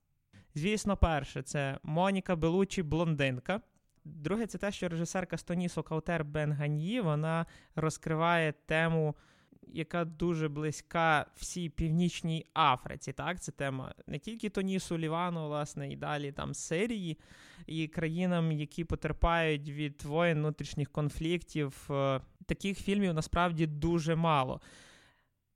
Звісно, 0.56 0.98
перше, 0.98 1.42
це 1.42 1.78
Моніка 1.84 2.36
Белучі 2.36 2.84
блондинка. 2.84 3.62
Друге, 4.06 4.48
це 4.48 4.58
те, 4.58 4.72
що 4.72 4.90
режисерка 4.90 5.38
Стонісо 5.38 5.84
Каутер 5.84 6.26
Бенганьї 6.26 7.02
вона 7.02 7.46
розкриває 7.76 8.54
тему, 8.66 9.16
яка 9.68 10.06
дуже 10.06 10.50
близька 10.50 11.26
всій 11.36 11.70
північній 11.70 12.46
Африці. 12.54 13.14
Так, 13.14 13.42
це 13.42 13.52
тема 13.52 13.94
не 14.08 14.20
тільки 14.20 14.50
Тонісу, 14.50 14.98
Лівану, 14.98 15.48
власне, 15.48 15.92
і 15.92 15.96
далі 15.96 16.32
там 16.32 16.54
Сирії 16.54 17.18
і 17.68 17.88
країнам, 17.88 18.52
які 18.52 18.84
потерпають 18.84 19.70
від 19.70 20.04
воєн 20.04 20.38
внутрішніх 20.38 20.92
конфліктів. 20.92 21.88
Е, 21.90 22.22
таких 22.46 22.80
фільмів 22.80 23.14
насправді 23.14 23.68
дуже 23.68 24.16
мало. 24.16 24.62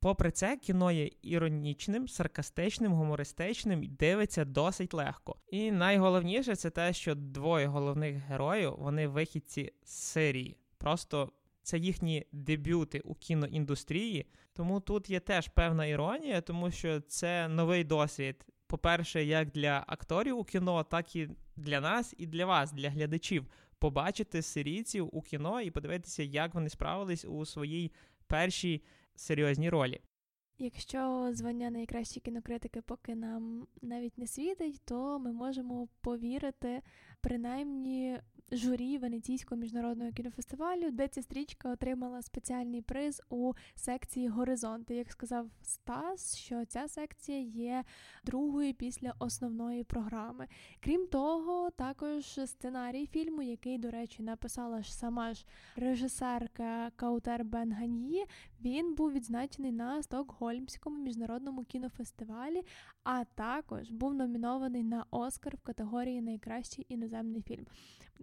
Попри 0.02 0.30
це, 0.30 0.56
кіно 0.56 0.90
є 0.90 1.10
іронічним, 1.22 2.08
саркастичним, 2.08 2.92
гумористичним 2.92 3.84
і 3.84 3.88
дивиться 3.88 4.44
досить 4.44 4.94
легко. 4.94 5.36
І 5.50 5.72
найголовніше 5.72 6.56
це 6.56 6.70
те, 6.70 6.92
що 6.92 7.14
двоє 7.14 7.66
головних 7.66 8.16
героїв 8.16 8.74
вони 8.78 9.08
вихідці 9.08 9.72
з 9.84 9.90
Сирії. 9.90 10.56
Просто 10.78 11.32
це 11.62 11.78
їхні 11.78 12.26
дебюти 12.32 13.00
у 13.00 13.14
кіноіндустрії. 13.14 14.26
Тому 14.52 14.80
тут 14.80 15.10
є 15.10 15.20
теж 15.20 15.48
певна 15.48 15.86
іронія, 15.86 16.40
тому 16.40 16.70
що 16.70 17.00
це 17.00 17.48
новий 17.48 17.84
досвід. 17.84 18.46
По-перше, 18.66 19.24
як 19.24 19.50
для 19.50 19.84
акторів 19.86 20.38
у 20.38 20.44
кіно, 20.44 20.84
так 20.84 21.16
і 21.16 21.28
для 21.56 21.80
нас, 21.80 22.14
і 22.18 22.26
для 22.26 22.46
вас, 22.46 22.72
для 22.72 22.90
глядачів, 22.90 23.46
побачити 23.78 24.42
сирійців 24.42 25.08
у 25.12 25.22
кіно 25.22 25.60
і 25.60 25.70
подивитися, 25.70 26.22
як 26.22 26.54
вони 26.54 26.68
справились 26.68 27.24
у 27.24 27.46
своїй 27.46 27.92
першій 28.26 28.82
серйозні 29.20 29.70
ролі. 29.70 30.00
Якщо 30.58 31.30
звання 31.32 31.70
найкращі 31.70 32.20
кінокритики 32.20 32.82
поки 32.82 33.14
нам 33.14 33.66
навіть 33.82 34.18
не 34.18 34.26
світить, 34.26 34.80
то 34.84 35.18
ми 35.18 35.32
можемо 35.32 35.88
повірити 36.00 36.82
принаймні 37.20 38.20
журі 38.52 38.98
Венеційського 38.98 39.60
міжнародного 39.60 40.12
кінофестивалю, 40.12 40.90
де 40.90 41.08
ця 41.08 41.22
стрічка 41.22 41.70
отримала 41.70 42.22
спеціальний 42.22 42.82
приз 42.82 43.22
у 43.30 43.52
секції 43.74 44.28
Горизонти. 44.28 44.94
Як 44.94 45.12
сказав 45.12 45.46
Стас, 45.62 46.36
що 46.36 46.64
ця 46.64 46.88
секція 46.88 47.38
є 47.40 47.84
другою 48.24 48.74
після 48.74 49.14
основної 49.18 49.84
програми. 49.84 50.48
Крім 50.80 51.06
того, 51.06 51.70
також 51.70 52.24
сценарій 52.24 53.06
фільму, 53.06 53.42
який, 53.42 53.78
до 53.78 53.90
речі, 53.90 54.22
написала 54.22 54.82
ж 54.82 54.94
сама 54.94 55.34
ж 55.34 55.46
режисерка 55.76 56.90
Каутер 56.96 57.44
Бенганьї, 57.44 58.26
він 58.60 58.94
був 58.94 59.12
відзначений 59.12 59.72
на 59.72 60.02
Стокгольмському 60.02 61.02
міжнародному 61.02 61.64
кінофестивалі, 61.64 62.62
а 63.04 63.24
також 63.24 63.90
був 63.90 64.14
номінований 64.14 64.82
на 64.82 65.04
Оскар 65.10 65.56
в 65.56 65.60
категорії 65.60 66.20
Найкращий 66.20 66.86
іноземний 66.88 67.42
фільм. 67.42 67.66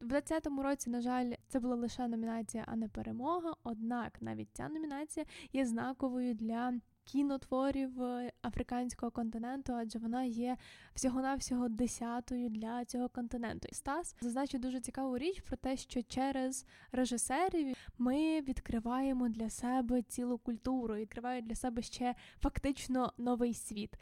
В 0.08 0.10
2020 0.10 0.64
році, 0.64 0.90
на 0.90 1.02
жаль, 1.02 1.34
це 1.48 1.60
була 1.60 1.76
лише 1.76 2.08
номінація, 2.08 2.64
а 2.68 2.76
не 2.76 2.88
перемога. 2.88 3.54
Однак 3.64 4.22
навіть 4.22 4.50
ця 4.54 4.70
номінація 4.70 5.26
є 5.54 5.66
знаковою 5.66 6.34
для 6.34 6.74
кінотворів 7.06 8.04
е, 8.04 8.32
африканського 8.46 9.12
континенту, 9.12 9.74
адже 9.74 10.00
вона 10.00 10.24
є 10.24 10.58
всього-навсього 10.96 11.70
десятою 11.70 12.50
для 12.50 12.86
цього 12.86 13.10
континенту. 13.10 13.68
І 13.72 13.76
Стас 13.76 14.16
зазначив 14.22 14.62
дуже 14.62 14.80
цікаву 14.80 15.18
річ 15.18 15.42
про 15.42 15.58
те, 15.58 15.78
що 15.78 16.04
через 16.04 16.66
режисерів 16.92 17.76
ми 17.98 18.42
відкриваємо 18.42 19.30
для 19.30 19.50
себе 19.50 20.02
цілу 20.02 20.38
культуру, 20.38 20.96
відкривають 20.96 21.48
для 21.48 21.56
себе 21.56 21.82
ще 21.82 22.16
фактично 22.42 23.14
новий 23.18 23.54
світ. 23.54 23.98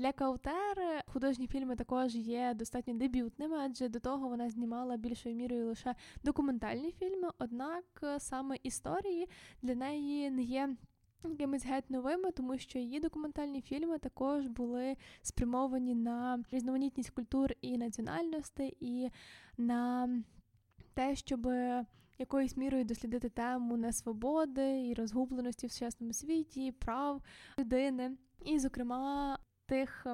Для 0.00 0.12
Каутер 0.12 1.04
художні 1.06 1.46
фільми 1.46 1.76
також 1.76 2.14
є 2.14 2.54
достатньо 2.54 2.94
дебютними, 2.94 3.56
адже 3.56 3.88
до 3.88 4.00
того 4.00 4.28
вона 4.28 4.50
знімала 4.50 4.96
більшою 4.96 5.34
мірою 5.34 5.66
лише 5.66 5.94
документальні 6.24 6.92
фільми. 6.92 7.28
Однак 7.38 7.84
е, 8.02 8.20
саме 8.20 8.56
історії 8.62 9.28
для 9.62 9.74
неї 9.74 10.30
не 10.30 10.42
є 10.42 10.76
якимись 11.24 11.66
геть 11.66 11.90
новими, 11.90 12.30
тому 12.30 12.58
що 12.58 12.78
її 12.78 13.00
документальні 13.00 13.62
фільми 13.62 13.98
також 13.98 14.46
були 14.46 14.96
спрямовані 15.22 15.94
на 15.94 16.44
різноманітність 16.50 17.10
культур 17.10 17.50
і 17.60 17.78
національностей, 17.78 18.76
і 18.80 19.10
на 19.58 20.08
те, 20.94 21.16
щоб 21.16 21.48
якоюсь 22.18 22.56
мірою 22.56 22.84
дослідити 22.84 23.28
тему 23.28 23.76
несвободи 23.76 24.88
і 24.88 24.94
розгубленості 24.94 25.66
в 25.66 25.72
сучасному 25.72 26.12
світі, 26.12 26.72
прав 26.72 27.22
людини, 27.58 28.10
і, 28.44 28.58
зокрема, 28.58 29.38
тих. 29.70 30.06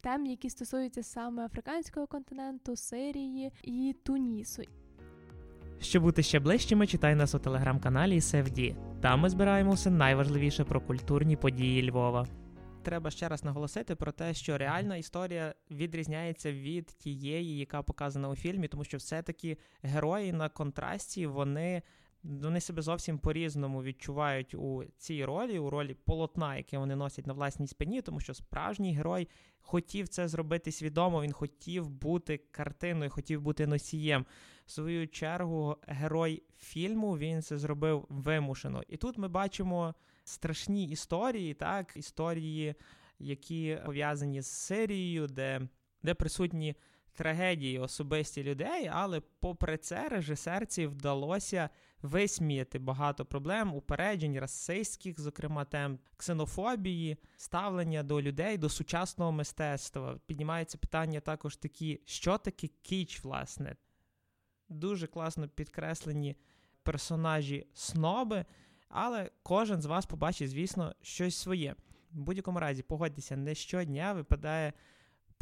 Тем, 0.00 0.26
які 0.26 0.50
стосуються 0.50 1.02
саме 1.02 1.44
африканського 1.44 2.06
континенту, 2.06 2.76
Сирії 2.76 3.52
і 3.62 3.96
Тунісу. 4.02 4.62
Щоб 5.80 6.02
бути 6.02 6.22
ще 6.22 6.40
ближчими, 6.40 6.86
читай 6.86 7.14
нас 7.14 7.34
у 7.34 7.38
телеграм-каналі 7.38 8.18
SFD. 8.18 8.76
Там 9.00 9.20
ми 9.20 9.28
збираємо 9.28 9.72
все 9.72 9.90
найважливіше 9.90 10.64
про 10.64 10.80
культурні 10.80 11.36
події 11.36 11.90
Львова. 11.90 12.26
Треба 12.82 13.10
ще 13.10 13.28
раз 13.28 13.44
наголосити 13.44 13.94
про 13.94 14.12
те, 14.12 14.34
що 14.34 14.58
реальна 14.58 14.96
історія 14.96 15.54
відрізняється 15.70 16.52
від 16.52 16.86
тієї, 16.86 17.58
яка 17.58 17.82
показана 17.82 18.28
у 18.28 18.36
фільмі, 18.36 18.68
тому 18.68 18.84
що 18.84 18.96
все-таки 18.96 19.58
герої 19.82 20.32
на 20.32 20.48
контрасті 20.48 21.26
вони 21.26 21.82
вони 22.22 22.60
себе 22.60 22.82
зовсім 22.82 23.18
по-різному 23.18 23.82
відчувають 23.82 24.54
у 24.54 24.84
цій 24.98 25.24
ролі, 25.24 25.58
у 25.58 25.70
ролі 25.70 25.94
полотна, 25.94 26.56
яке 26.56 26.78
вони 26.78 26.96
носять 26.96 27.26
на 27.26 27.32
власній 27.32 27.66
спині, 27.66 28.02
тому 28.02 28.20
що 28.20 28.34
справжній 28.34 28.94
герой 28.94 29.28
хотів 29.60 30.08
це 30.08 30.28
зробити 30.28 30.72
свідомо, 30.72 31.22
він 31.22 31.32
хотів 31.32 31.88
бути 31.88 32.38
картиною, 32.50 33.10
хотів 33.10 33.40
бути 33.40 33.66
носієм. 33.66 34.26
В 34.66 34.70
свою 34.70 35.08
чергу, 35.08 35.76
герой 35.86 36.42
фільму 36.58 37.18
він 37.18 37.42
це 37.42 37.58
зробив 37.58 38.06
вимушено. 38.08 38.82
І 38.88 38.96
тут 38.96 39.18
ми 39.18 39.28
бачимо 39.28 39.94
страшні 40.24 40.84
історії, 40.84 41.54
так, 41.54 41.92
історії, 41.96 42.74
які 43.18 43.78
пов'язані 43.84 44.40
з 44.40 44.46
Сирією, 44.46 45.26
де, 45.26 45.68
де 46.02 46.14
присутні. 46.14 46.76
Трагедії 47.14 47.78
особисті 47.78 48.42
людей, 48.42 48.90
але 48.92 49.20
попри 49.20 49.78
це 49.78 50.08
режисерці 50.08 50.86
вдалося 50.86 51.70
висміяти 52.02 52.78
багато 52.78 53.24
проблем, 53.24 53.74
упереджень, 53.74 54.38
расистських, 54.38 55.20
зокрема 55.20 55.64
тем, 55.64 55.98
ксенофобії, 56.16 57.16
ставлення 57.36 58.02
до 58.02 58.22
людей, 58.22 58.58
до 58.58 58.68
сучасного 58.68 59.32
мистецтва. 59.32 60.20
Піднімається 60.26 60.78
питання 60.78 61.20
також 61.20 61.56
такі, 61.56 62.00
що 62.04 62.38
таке 62.38 62.68
кіч, 62.82 63.24
власне. 63.24 63.76
Дуже 64.68 65.06
класно 65.06 65.48
підкреслені 65.48 66.36
персонажі 66.82 67.66
сноби, 67.74 68.44
але 68.88 69.30
кожен 69.42 69.82
з 69.82 69.86
вас 69.86 70.06
побачить, 70.06 70.50
звісно, 70.50 70.94
щось 71.02 71.36
своє. 71.36 71.74
В 72.12 72.20
будь-якому 72.20 72.60
разі, 72.60 72.82
погодьтеся, 72.82 73.36
не 73.36 73.54
щодня 73.54 74.12
випадає 74.12 74.72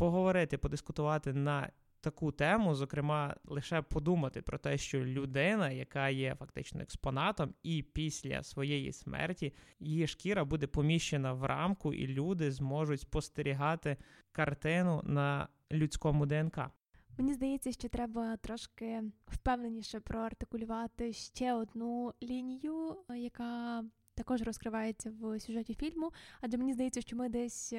поговорити, 0.01 0.59
подискутувати 0.59 1.33
на 1.33 1.71
таку 2.01 2.33
тему, 2.33 2.75
зокрема, 2.75 3.37
лише 3.45 3.83
подумати 3.83 4.43
про 4.43 4.59
те, 4.59 4.79
що 4.79 5.05
людина, 5.05 5.71
яка 5.71 6.09
є 6.09 6.35
фактично 6.39 6.81
експонатом, 6.81 7.55
і 7.63 7.83
після 7.83 8.43
своєї 8.43 8.93
смерті 8.93 9.53
її 9.81 10.07
шкіра 10.07 10.45
буде 10.45 10.67
поміщена 10.67 11.33
в 11.33 11.45
рамку, 11.45 11.95
і 11.95 12.07
люди 12.07 12.51
зможуть 12.51 13.01
спостерігати 13.01 13.97
картину 14.33 15.01
на 15.05 15.49
людському 15.73 16.27
ДНК. 16.27 16.59
Мені 17.19 17.35
здається, 17.35 17.73
що 17.73 17.89
треба 17.89 18.37
трошки 18.37 19.03
впевненіше 19.27 20.01
проартикулювати 20.01 21.13
ще 21.13 21.55
одну 21.55 22.15
лінію, 22.23 22.97
яка 23.17 23.85
також 24.15 24.43
розкривається 24.43 25.13
в 25.21 25.41
сюжеті 25.41 25.75
фільму. 25.75 26.13
Адже 26.41 26.59
мені 26.59 26.73
здається, 26.73 27.01
що 27.01 27.17
ми 27.17 27.29
десь 27.29 27.75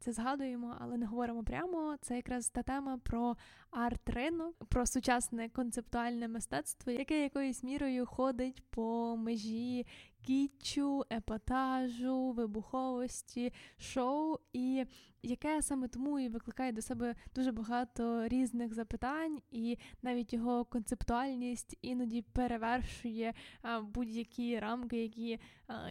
це 0.00 0.12
згадуємо, 0.12 0.76
але 0.80 0.96
не 0.96 1.06
говоримо 1.06 1.44
прямо. 1.44 1.96
Це 2.00 2.16
якраз 2.16 2.48
та 2.48 2.62
тема 2.62 2.98
про 2.98 3.36
арт-ринок, 3.70 4.54
про 4.68 4.86
сучасне 4.86 5.48
концептуальне 5.48 6.28
мистецтво, 6.28 6.92
яке 6.92 7.22
якоюсь 7.22 7.62
мірою 7.62 8.06
ходить 8.06 8.62
по 8.70 9.16
межі 9.16 9.86
кітчу, 10.22 11.04
епатажу, 11.12 12.30
вибуховості, 12.30 13.52
шоу, 13.78 14.36
і 14.52 14.84
яке 15.26 15.62
саме 15.62 15.88
тому 15.88 16.18
і 16.18 16.28
викликає 16.28 16.72
до 16.72 16.82
себе 16.82 17.14
дуже 17.34 17.52
багато 17.52 18.28
різних 18.28 18.74
запитань, 18.74 19.38
і 19.50 19.78
навіть 20.02 20.32
його 20.32 20.64
концептуальність 20.64 21.78
іноді 21.82 22.22
перевершує 22.22 23.34
будь-які 23.82 24.58
рамки, 24.58 25.02
які 25.02 25.40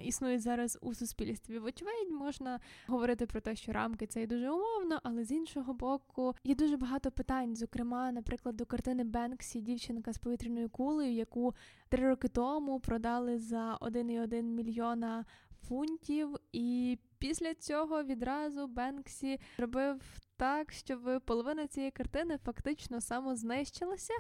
існують 0.04 0.42
зараз 0.42 0.80
у 0.82 0.94
суспільстві. 0.94 1.60
Вочевидь, 1.60 2.12
можна 2.12 2.60
говорити 2.88 3.26
про 3.26 3.42
те, 3.42 3.56
що 3.56 3.72
рамки 3.72 4.08
це 4.08 4.20
є 4.20 4.28
дуже 4.28 4.50
умовно, 4.52 5.00
але 5.04 5.24
з 5.24 5.32
іншого 5.32 5.74
боку 5.74 6.36
є 6.44 6.56
дуже 6.56 6.78
багато 6.78 7.12
питань. 7.12 7.56
Зокрема, 7.56 8.12
наприклад, 8.12 8.56
до 8.56 8.66
картини 8.66 9.04
Бенксі 9.04 9.62
дівчинка 9.62 10.14
з 10.14 10.18
повітряною 10.18 10.70
кулею, 10.70 11.14
яку 11.14 11.54
три 11.90 12.10
роки 12.10 12.28
тому 12.28 12.80
продали 12.80 13.40
за 13.40 13.78
1,1 13.82 14.42
мільйона 14.42 15.26
фунтів, 15.68 16.36
і 16.52 16.98
після 17.18 17.54
цього 17.54 18.04
відразу 18.04 18.68
Бенксі 18.68 19.40
робив 19.58 20.02
так, 20.38 20.72
щоб 20.72 21.22
половина 21.26 21.68
цієї 21.68 21.92
картини 21.92 22.38
фактично 22.46 23.02
самознищилася. 23.02 24.14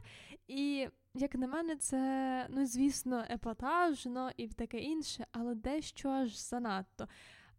І, 0.47 0.88
як 1.13 1.36
на 1.36 1.47
мене, 1.47 1.75
це, 1.75 2.47
ну, 2.49 2.65
звісно, 2.65 3.23
епатажно 3.29 4.31
і 4.38 4.47
таке 4.47 4.77
інше, 4.77 5.25
але 5.31 5.55
дещо 5.55 6.10
аж 6.10 6.38
занадто. 6.38 7.08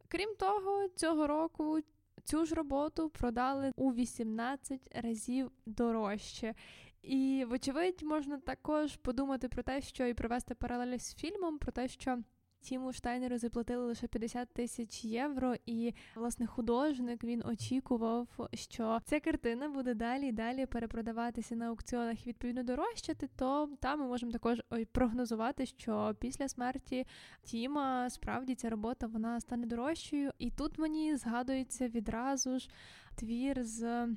Крім 0.09 0.35
того, 0.35 0.89
цього 0.89 1.27
року. 1.27 1.81
Цю 2.25 2.45
ж 2.45 2.55
роботу 2.55 3.11
продали 3.11 3.73
у 3.77 3.93
18 3.93 4.81
разів 5.03 5.51
дорожче. 5.67 6.55
І, 7.03 7.45
вочевидь, 7.49 8.03
можна 8.03 8.39
також 8.39 8.97
подумати 8.97 9.49
про 9.49 9.63
те, 9.63 9.81
що 9.81 10.07
і 10.07 10.15
провести 10.15 10.55
паралелі 10.55 10.99
з 10.99 11.15
фільмом, 11.15 11.59
про 11.59 11.73
те, 11.73 11.89
що 11.89 12.19
Тіму 12.61 12.93
Штайнеру 12.93 13.39
заплатили 13.39 13.85
лише 13.85 14.07
50 14.07 14.49
тисяч 14.49 15.05
євро, 15.05 15.55
і 15.67 15.95
власне 16.15 16.47
художник 16.47 17.25
він 17.25 17.43
очікував, 17.47 18.29
що 18.55 19.01
ця 19.05 19.21
картина 19.21 19.69
буде 19.69 19.95
далі 19.95 20.29
і 20.29 20.33
далі 20.33 20.67
перепродаватися 20.67 21.57
на 21.57 21.69
аукціонах 21.69 22.27
і 22.27 22.29
відповідно 22.29 22.63
дорожчати. 22.63 23.29
То 23.37 23.69
там 23.81 24.01
ми 24.01 24.07
можемо 24.07 24.33
також 24.33 24.63
прогнозувати, 24.93 25.67
що 25.67 26.17
після 26.21 26.49
смерті 26.49 27.07
Тіма 27.43 28.11
справді 28.11 28.55
ця 28.55 28.71
робота 28.71 29.07
вона 29.07 29.41
стане 29.41 29.67
дорожчою. 29.67 30.31
І 30.39 30.51
тут 30.51 30.79
мені 30.79 31.17
згадується 31.17 31.89
відразу 31.89 32.59
ж 32.59 32.69
твір 33.15 33.65
з. 33.65 34.09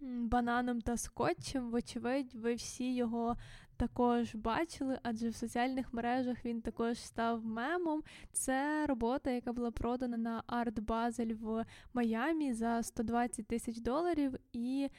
Бананом 0.00 0.80
та 0.80 0.96
скотчем, 0.96 1.70
вочевидь, 1.70 2.34
ви 2.34 2.54
всі 2.54 2.94
його 2.94 3.36
також 3.76 4.34
бачили, 4.34 4.98
адже 5.02 5.28
в 5.28 5.34
соціальних 5.34 5.92
мережах 5.92 6.44
він 6.44 6.60
також 6.60 6.98
став 6.98 7.44
мемом. 7.44 8.02
Це 8.32 8.86
робота, 8.86 9.30
яка 9.30 9.52
була 9.52 9.70
продана 9.70 10.16
на 10.16 10.42
Арт 10.46 10.80
Базель 10.80 11.34
в 11.34 11.64
Майамі 11.94 12.52
за 12.52 12.82
120 12.82 13.46
тисяч 13.46 13.78
доларів, 13.78 14.34
і 14.52 14.90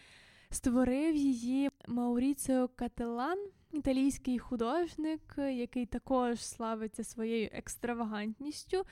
створив 0.49 1.15
її 1.15 1.69
Мауріціо 1.87 2.67
Кателан. 2.67 3.37
італійський 3.71 4.39
художник, 4.39 5.21
який 5.37 5.85
також 5.85 6.45
славиться 6.45 7.03
своєю 7.03 7.49
екстравагантністю. 7.53 8.83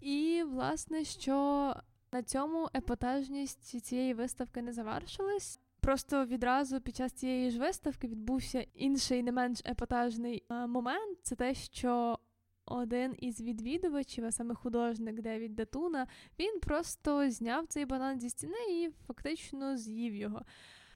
І, 0.00 0.42
власне, 0.46 1.04
що 1.04 1.74
на 2.12 2.22
цьому 2.22 2.68
епатажність 2.74 3.80
цієї 3.84 4.14
виставки 4.14 4.62
не 4.62 4.72
завершилась. 4.72 5.60
Просто 5.84 6.24
відразу 6.24 6.80
під 6.80 6.96
час 6.96 7.12
цієї 7.12 7.50
ж 7.50 7.58
виставки 7.58 8.08
відбувся 8.08 8.66
інший 8.74 9.22
не 9.22 9.32
менш 9.32 9.60
епатажний 9.66 10.44
момент. 10.50 11.18
Це 11.22 11.36
те, 11.36 11.54
що 11.54 12.18
один 12.66 13.14
із 13.18 13.40
відвідувачів, 13.40 14.24
а 14.24 14.32
саме 14.32 14.54
художник 14.54 15.20
Девід 15.20 15.54
Датуна, 15.54 16.06
він 16.38 16.60
просто 16.60 17.30
зняв 17.30 17.66
цей 17.66 17.84
банан 17.84 18.20
зі 18.20 18.30
стіни 18.30 18.66
і 18.70 18.90
фактично 19.06 19.76
з'їв 19.76 20.14
його. 20.14 20.42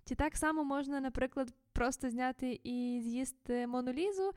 Чи 0.04 0.14
так 0.14 0.36
само 0.36 0.64
можна, 0.64 1.00
наприклад, 1.00 1.54
просто 1.72 2.10
зняти 2.10 2.60
і 2.64 3.00
з'їсти 3.02 3.66
монолізу? 3.66 4.32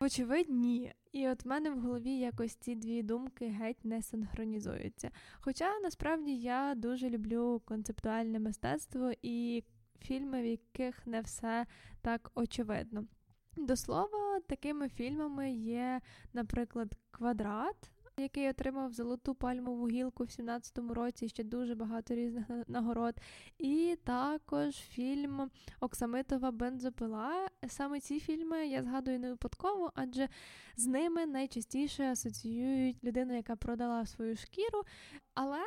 Вочевидь, 0.00 0.50
ні. 0.50 0.92
І 1.12 1.28
от 1.28 1.44
в 1.44 1.48
мене 1.48 1.70
в 1.70 1.80
голові 1.80 2.18
якось 2.18 2.54
ці 2.54 2.74
дві 2.74 3.02
думки 3.02 3.46
геть 3.46 3.84
не 3.84 4.02
синхронізуються. 4.02 5.10
Хоча 5.40 5.78
насправді 5.80 6.36
я 6.36 6.74
дуже 6.76 7.10
люблю 7.10 7.62
концептуальне 7.64 8.38
мистецтво 8.38 9.12
і 9.22 9.64
фільми, 10.00 10.42
в 10.42 10.46
яких 10.46 11.06
не 11.06 11.20
все 11.20 11.66
так 12.00 12.30
очевидно. 12.34 13.04
До 13.56 13.76
слова, 13.76 14.40
такими 14.46 14.88
фільмами 14.88 15.52
є, 15.52 16.00
наприклад, 16.32 16.94
Квадрат, 17.10 17.90
який 18.16 18.50
отримав 18.50 18.92
золоту 18.92 19.34
пальмову 19.34 19.88
гілку 19.88 20.24
в 20.24 20.26
17-му 20.26 20.94
році, 20.94 21.28
ще 21.28 21.44
дуже 21.44 21.74
багато 21.74 22.14
різних 22.14 22.44
нагород. 22.68 23.14
І 23.58 23.98
також 24.04 24.74
фільм 24.74 25.50
Оксамитова 25.80 26.50
бензопила. 26.50 27.48
Саме 27.68 28.00
ці 28.00 28.20
фільми 28.20 28.66
я 28.66 28.82
згадую 28.82 29.18
не 29.18 29.30
випадково, 29.30 29.92
адже 29.94 30.28
з 30.76 30.86
ними 30.86 31.26
найчастіше 31.26 32.04
асоціюють 32.04 33.04
людину, 33.04 33.36
яка 33.36 33.56
продала 33.56 34.06
свою 34.06 34.36
шкіру. 34.36 34.82
Але 35.34 35.62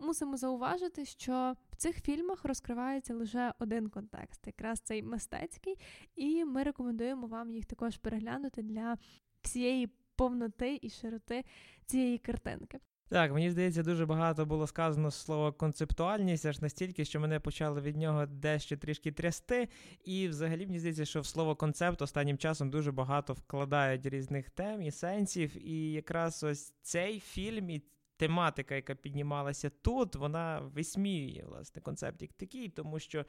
мусимо 0.00 0.36
зауважити, 0.36 1.04
що 1.04 1.54
в 1.72 1.76
цих 1.76 2.02
фільмах 2.02 2.44
розкривається 2.44 3.14
лише 3.14 3.54
один 3.58 3.88
контекст, 3.88 4.46
якраз 4.46 4.80
цей 4.80 5.02
мистецький, 5.02 5.78
і 6.16 6.44
ми 6.44 6.62
рекомендуємо 6.62 7.26
вам 7.26 7.50
їх 7.50 7.66
також 7.66 7.96
переглянути 7.96 8.62
для 8.62 8.96
всієї 9.42 9.88
повноти 10.16 10.78
і 10.82 10.90
широти 10.90 11.44
цієї 11.86 12.18
картинки. 12.18 12.80
Так, 13.10 13.32
мені 13.32 13.50
здається, 13.50 13.82
дуже 13.82 14.06
багато 14.06 14.46
було 14.46 14.66
сказано 14.66 15.10
слово 15.10 15.52
концептуальність, 15.52 16.46
аж 16.46 16.60
настільки, 16.60 17.04
що 17.04 17.20
мене 17.20 17.40
почало 17.40 17.80
від 17.80 17.96
нього 17.96 18.26
дещо 18.26 18.76
трішки 18.76 19.12
трясти. 19.12 19.68
І 20.04 20.28
взагалі 20.28 20.66
мені 20.66 20.78
здається, 20.78 21.04
що 21.04 21.20
в 21.20 21.26
слово 21.26 21.56
концепт 21.56 22.02
останнім 22.02 22.38
часом 22.38 22.70
дуже 22.70 22.92
багато 22.92 23.32
вкладають 23.32 24.06
різних 24.06 24.50
тем 24.50 24.82
і 24.82 24.90
сенсів. 24.90 25.66
І 25.68 25.92
якраз 25.92 26.44
ось 26.44 26.74
цей 26.82 27.20
фільм 27.20 27.70
і 27.70 27.82
тематика, 28.20 28.74
яка 28.74 28.94
піднімалася 28.94 29.70
тут, 29.82 30.16
вона 30.16 30.60
висміює 30.60 31.44
власне 31.46 31.82
концепт 31.82 32.22
як 32.22 32.32
такий, 32.32 32.68
тому 32.68 32.98
що 32.98 33.24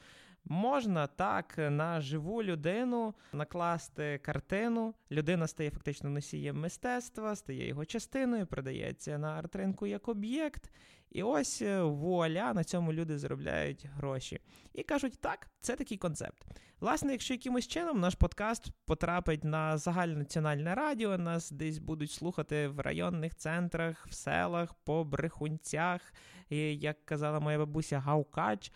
можна 0.45 1.07
так 1.07 1.57
на 1.57 2.01
живу 2.01 2.43
людину 2.43 3.13
накласти 3.33 4.19
картину. 4.23 4.93
Людина 5.11 5.47
стає 5.47 5.69
фактично 5.71 6.09
носієм 6.09 6.59
мистецтва, 6.59 7.35
стає 7.35 7.67
його 7.67 7.85
частиною, 7.85 8.47
продається 8.47 9.17
на 9.17 9.41
арт-ринку 9.41 9.87
як 9.87 10.07
об'єкт. 10.07 10.71
І 11.11 11.23
ось 11.23 11.61
е, 11.61 11.81
вуаля, 11.81 12.53
на 12.53 12.63
цьому 12.63 12.93
люди 12.93 13.17
заробляють 13.17 13.85
гроші. 13.95 14.39
І 14.73 14.83
кажуть, 14.83 15.21
так, 15.21 15.47
це 15.61 15.75
такий 15.75 15.97
концепт. 15.97 16.45
Власне, 16.79 17.11
якщо 17.11 17.33
якимось 17.33 17.67
чином 17.67 17.99
наш 17.99 18.15
подкаст 18.15 18.71
потрапить 18.85 19.43
на 19.43 19.77
загальнонаціональне 19.77 20.75
радіо, 20.75 21.17
нас 21.17 21.51
десь 21.51 21.77
будуть 21.77 22.11
слухати 22.11 22.67
в 22.67 22.79
районних 22.79 23.35
центрах, 23.35 24.07
в 24.07 24.13
селах, 24.13 24.73
по 24.73 25.03
брехунцях, 25.03 26.13
як 26.49 27.05
казала 27.05 27.39
моя 27.39 27.57
бабуся, 27.57 27.99
Гаукач. 27.99 28.71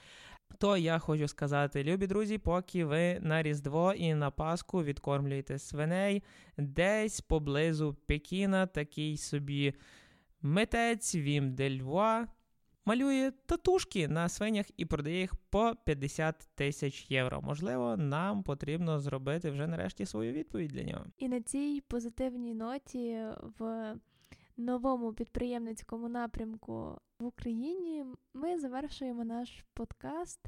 То 0.58 0.78
я 0.78 1.00
хочу 1.00 1.28
сказати, 1.28 1.84
любі 1.84 2.08
друзі, 2.08 2.38
поки 2.38 2.86
ви 2.86 3.20
на 3.20 3.44
Різдво 3.44 3.94
і 3.94 4.14
на 4.14 4.32
Пасху 4.32 4.84
відкормлюєте 4.84 5.60
свиней 5.60 6.24
десь 6.58 7.22
поблизу 7.22 7.94
Пекіна, 8.06 8.68
такий 8.68 9.18
собі 9.18 9.74
митець 10.46 11.16
Вім 11.16 11.56
Дельва 11.56 12.28
малює 12.86 13.32
татушки 13.46 14.08
на 14.08 14.30
свинях 14.30 14.66
і 14.78 14.86
продає 14.86 15.20
їх 15.20 15.36
по 15.36 15.76
50 15.86 16.50
тисяч 16.56 17.12
євро. 17.12 17.42
Можливо, 17.42 17.98
нам 17.98 18.44
потрібно 18.44 19.00
зробити 19.00 19.52
вже 19.52 19.68
нарешті 19.68 20.06
свою 20.06 20.34
відповідь 20.34 20.72
для 20.72 20.84
нього. 20.84 21.06
І 21.18 21.30
на 21.30 21.42
цій 21.42 21.84
позитивній 21.88 22.54
ноті 22.54 23.20
в 23.60 23.94
новому 24.58 25.14
підприємницькому 25.14 26.10
напрямку 26.10 26.98
в 27.20 27.26
Україні 27.26 28.06
ми 28.34 28.60
завершуємо 28.60 29.24
наш 29.24 29.66
подкаст. 29.74 30.40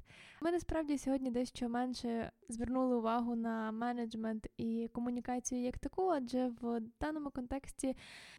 Ми 0.42 0.52
насправді 0.52 0.98
сьогодні 0.98 1.32
дещо 1.32 1.70
менше 1.70 2.32
звернули 2.50 2.96
увагу 2.96 3.36
на 3.36 3.72
менеджмент 3.72 4.48
і 4.58 4.90
комунікацію 4.94 5.62
як 5.62 5.80
таку, 5.80 6.10
адже 6.10 6.48
в 6.62 6.82
даному 7.02 7.30
контексті 7.32 7.96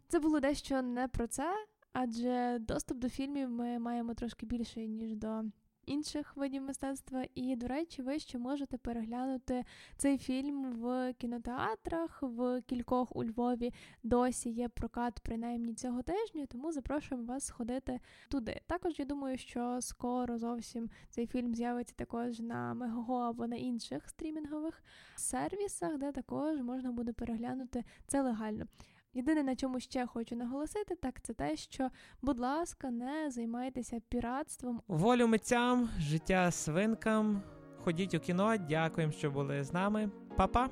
це 0.07 0.19
було 0.19 0.39
дещо 0.39 0.81
не 0.81 1.07
про 1.07 1.27
це, 1.27 1.53
адже 1.93 2.57
доступ 2.59 2.97
до 2.97 3.09
фільмів 3.09 3.49
ми 3.49 3.79
маємо 3.79 4.13
трошки 4.13 4.45
більше 4.45 4.87
ніж 4.87 5.15
до 5.15 5.43
інших 5.89 6.37
видів 6.37 6.61
мистецтва. 6.61 7.25
І, 7.35 7.55
до 7.55 7.67
речі, 7.67 8.01
ви 8.01 8.19
ще 8.19 8.37
можете 8.37 8.77
переглянути 8.77 9.65
цей 9.97 10.17
фільм 10.17 10.71
в 10.71 11.13
кінотеатрах, 11.13 12.19
в 12.21 12.61
кількох 12.61 13.15
у 13.15 13.23
Львові 13.23 13.73
досі 14.03 14.49
є 14.49 14.69
прокат, 14.69 15.19
принаймні 15.23 15.73
цього 15.73 16.01
тижня, 16.01 16.45
тому 16.45 16.71
запрошуємо 16.71 17.27
вас 17.27 17.45
сходити 17.45 17.99
туди. 18.29 18.61
Також 18.67 18.99
я 18.99 19.05
думаю, 19.05 19.37
що 19.37 19.81
скоро 19.81 20.37
зовсім 20.37 20.89
цей 21.09 21.27
фільм 21.27 21.55
з'явиться 21.55 21.95
також 21.97 22.39
на 22.39 22.73
Мегого 22.73 23.15
або 23.15 23.47
на 23.47 23.55
інших 23.55 24.09
стрімінгових 24.09 24.83
сервісах, 25.15 25.97
де 25.97 26.11
також 26.11 26.61
можна 26.61 26.91
буде 26.91 27.13
переглянути 27.13 27.83
це 28.07 28.21
легально. 28.21 28.65
Єдине, 29.13 29.43
на 29.43 29.55
чому 29.55 29.79
ще 29.79 30.07
хочу 30.07 30.35
наголосити, 30.35 30.95
так 30.95 31.21
це 31.21 31.33
те, 31.33 31.55
що, 31.55 31.89
будь 32.21 32.39
ласка, 32.39 32.91
не 32.91 33.31
займайтеся 33.31 33.99
піратством. 34.09 34.81
Волю 34.87 35.27
митцям, 35.27 35.89
життя 35.99 36.51
свинкам. 36.51 37.41
Ходіть 37.83 38.13
у 38.13 38.19
кіно. 38.19 38.57
Дякуємо, 38.57 39.13
що 39.13 39.31
були 39.31 39.63
з 39.63 39.73
нами. 39.73 40.09
Па-па! 40.37 40.69